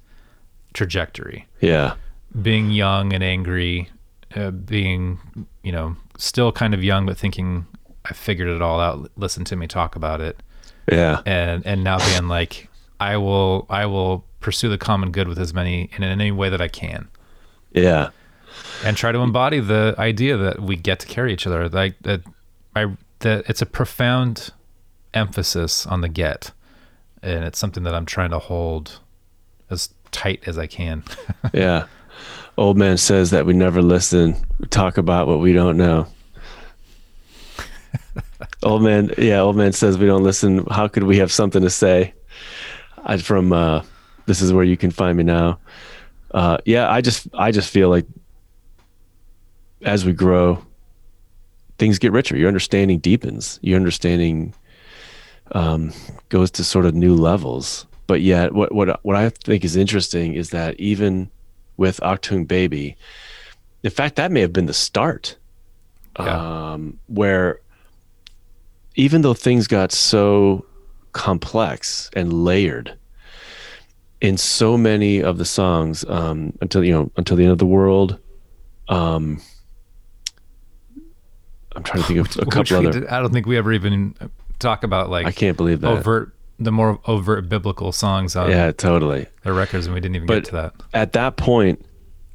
[0.73, 1.47] trajectory.
[1.59, 1.95] Yeah.
[2.41, 3.89] Being young and angry,
[4.35, 5.19] uh, being,
[5.63, 7.65] you know, still kind of young but thinking
[8.05, 9.11] I figured it all out.
[9.15, 10.41] Listen to me talk about it.
[10.91, 11.21] Yeah.
[11.25, 12.69] And and now being like
[12.99, 16.61] I will I will pursue the common good with as many in any way that
[16.61, 17.07] I can.
[17.73, 18.09] Yeah.
[18.83, 22.21] And try to embody the idea that we get to carry each other like that
[22.75, 22.85] i
[23.19, 24.51] that it's a profound
[25.13, 26.51] emphasis on the get
[27.21, 28.99] and it's something that i'm trying to hold
[29.69, 31.03] as tight as i can
[31.53, 31.85] Yeah.
[32.57, 34.35] Old man says that we never listen.
[34.59, 36.05] We talk about what we don't know.
[38.63, 40.65] old man, yeah, old man says we don't listen.
[40.69, 42.13] How could we have something to say?
[43.03, 43.83] I from uh
[44.25, 45.59] this is where you can find me now.
[46.31, 48.05] Uh yeah, I just I just feel like
[49.83, 50.63] as we grow
[51.77, 52.37] things get richer.
[52.37, 53.57] Your understanding deepens.
[53.63, 54.53] Your understanding
[55.53, 55.91] um
[56.29, 57.85] goes to sort of new levels.
[58.07, 61.29] But yet what what what I think is interesting is that even
[61.77, 62.95] with Achtung Baby.
[63.83, 65.35] In fact, that may have been the start,
[66.19, 66.73] Yeah.
[66.73, 67.59] um, where
[68.95, 70.63] even though things got so
[71.13, 72.93] complex and layered
[74.21, 77.65] in so many of the songs, um, until you know, until the end of the
[77.65, 78.19] world.
[78.87, 79.41] Um,
[81.75, 82.91] I'm trying to think of a couple other.
[82.91, 84.13] did- i don't think we ever even
[84.59, 85.89] talk about like I can't believe that.
[85.89, 89.25] overt the more overt biblical songs on yeah, totally.
[89.43, 91.83] the records and we didn't even But- get to that at that point,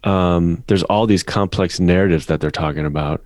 [0.05, 3.23] um, there's all these complex narratives that they're talking about,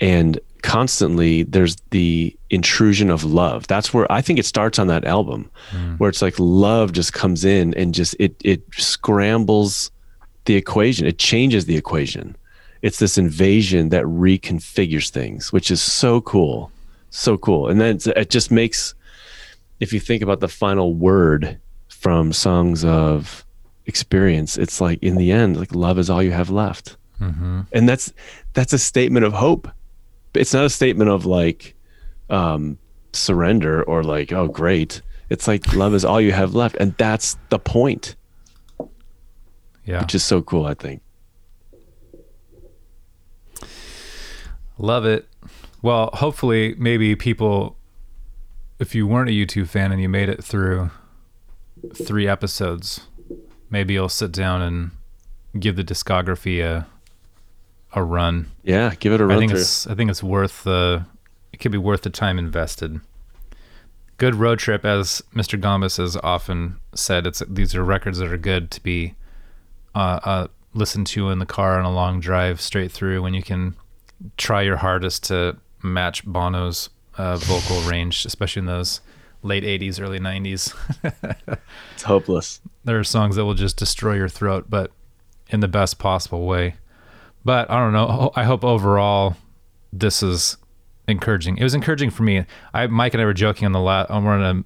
[0.00, 3.66] and constantly there's the intrusion of love.
[3.68, 5.50] That's where I think it starts on that album,
[5.98, 9.90] where it's like love just comes in and just it it scrambles
[10.44, 11.06] the equation.
[11.06, 12.36] It changes the equation.
[12.86, 16.70] It's this invasion that reconfigures things, which is so cool,
[17.10, 17.68] so cool.
[17.68, 18.94] And then it just makes,
[19.80, 21.58] if you think about the final word
[21.88, 23.44] from songs of
[23.86, 26.96] experience it's like in the end like love is all you have left.
[27.20, 27.62] Mm-hmm.
[27.72, 28.12] and that's
[28.52, 29.68] that's a statement of hope.
[30.34, 31.74] It's not a statement of like
[32.28, 32.78] um
[33.12, 35.00] surrender or like oh great.
[35.30, 36.76] It's like love is all you have left.
[36.76, 38.14] And that's the point.
[39.84, 40.02] Yeah.
[40.02, 41.00] Which is so cool i think
[44.78, 45.28] Love it.
[45.82, 47.76] Well, hopefully, maybe people,
[48.78, 50.90] if you weren't a U2 fan and you made it through
[51.94, 53.06] three episodes,
[53.70, 54.90] maybe you'll sit down and
[55.58, 56.86] give the discography a
[57.92, 58.50] a run.
[58.62, 61.06] yeah give it a run I think through it's I think it's worth the
[61.50, 63.00] it could be worth the time invested.
[64.18, 65.58] Good road trip, as Mr.
[65.58, 67.26] Gombas has often said.
[67.26, 69.14] It's these are records that are good to be
[69.94, 73.42] uh, uh, listened to in the car on a long drive straight through when you
[73.42, 73.76] can
[74.36, 79.00] try your hardest to match Bono's uh, vocal range, especially in those
[79.42, 80.74] late '80s, early '90s.
[81.94, 84.92] it's hopeless there are songs that will just destroy your throat, but
[85.48, 86.76] in the best possible way.
[87.44, 88.30] But I don't know.
[88.34, 89.36] I hope overall
[89.92, 90.56] this is
[91.06, 91.58] encouraging.
[91.58, 92.46] It was encouraging for me.
[92.72, 94.10] I Mike and I were joking on the last.
[94.10, 94.64] I'm running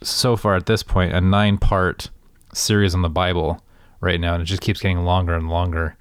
[0.00, 2.08] a so far at this point a nine part
[2.54, 3.62] series on the Bible
[4.00, 5.96] right now, and it just keeps getting longer and longer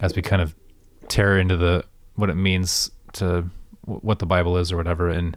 [0.00, 0.54] as we kind of
[1.08, 1.84] tear into the
[2.16, 3.44] what it means to
[3.84, 5.08] what the Bible is or whatever.
[5.08, 5.36] And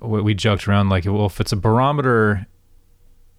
[0.00, 2.46] we we joked around like, well, if it's a barometer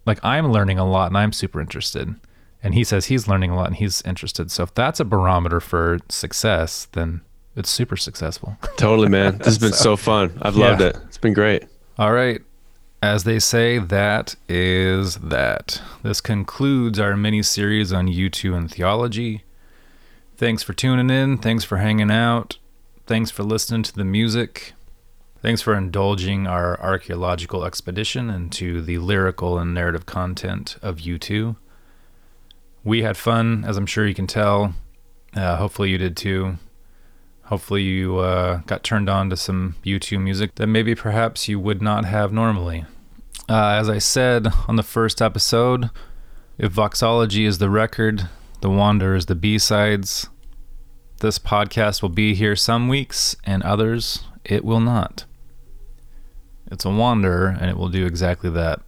[0.06, 2.14] like I'm learning a lot and I'm super interested.
[2.62, 4.50] And he says he's learning a lot and he's interested.
[4.50, 7.22] So if that's a barometer for success, then
[7.56, 8.56] it's super successful.
[8.76, 11.64] totally man this has been so fun i've loved it it's been great
[11.98, 12.40] All right.
[13.02, 15.82] As they say, that is that.
[16.02, 19.44] This concludes our mini series on U2 and theology.
[20.40, 21.36] Thanks for tuning in.
[21.36, 22.56] Thanks for hanging out.
[23.06, 24.72] Thanks for listening to the music.
[25.42, 31.56] Thanks for indulging our archaeological expedition into the lyrical and narrative content of U2.
[32.82, 34.72] We had fun, as I'm sure you can tell.
[35.36, 36.56] Uh, hopefully, you did too.
[37.42, 41.82] Hopefully, you uh, got turned on to some U2 music that maybe perhaps you would
[41.82, 42.86] not have normally.
[43.46, 45.90] Uh, as I said on the first episode,
[46.56, 48.30] if Voxology is the record,
[48.60, 50.28] The Wander is the B sides.
[51.20, 55.24] This podcast will be here some weeks, and others it will not.
[56.70, 58.82] It's a wanderer, and it will do exactly that.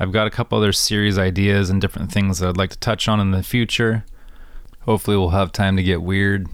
[0.00, 3.06] I've got a couple other series ideas and different things that I'd like to touch
[3.06, 4.06] on in the future.
[4.80, 6.48] Hopefully, we'll have time to get weird.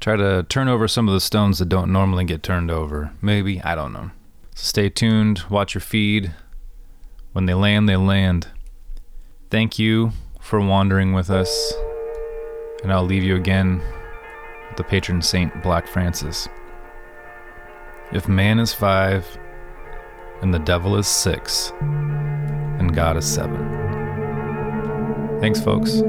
[0.00, 3.12] Try to turn over some of the stones that don't normally get turned over.
[3.20, 4.12] Maybe, I don't know.
[4.54, 6.32] So stay tuned, watch your feed.
[7.32, 8.48] When they land, they land.
[9.50, 10.12] Thank you
[10.50, 11.72] for wandering with us.
[12.82, 13.80] And I'll leave you again
[14.68, 16.48] with the patron saint Black Francis.
[18.12, 19.24] If man is five,
[20.42, 23.78] and the devil is six, and God is seven.
[25.40, 26.02] Thanks, folks.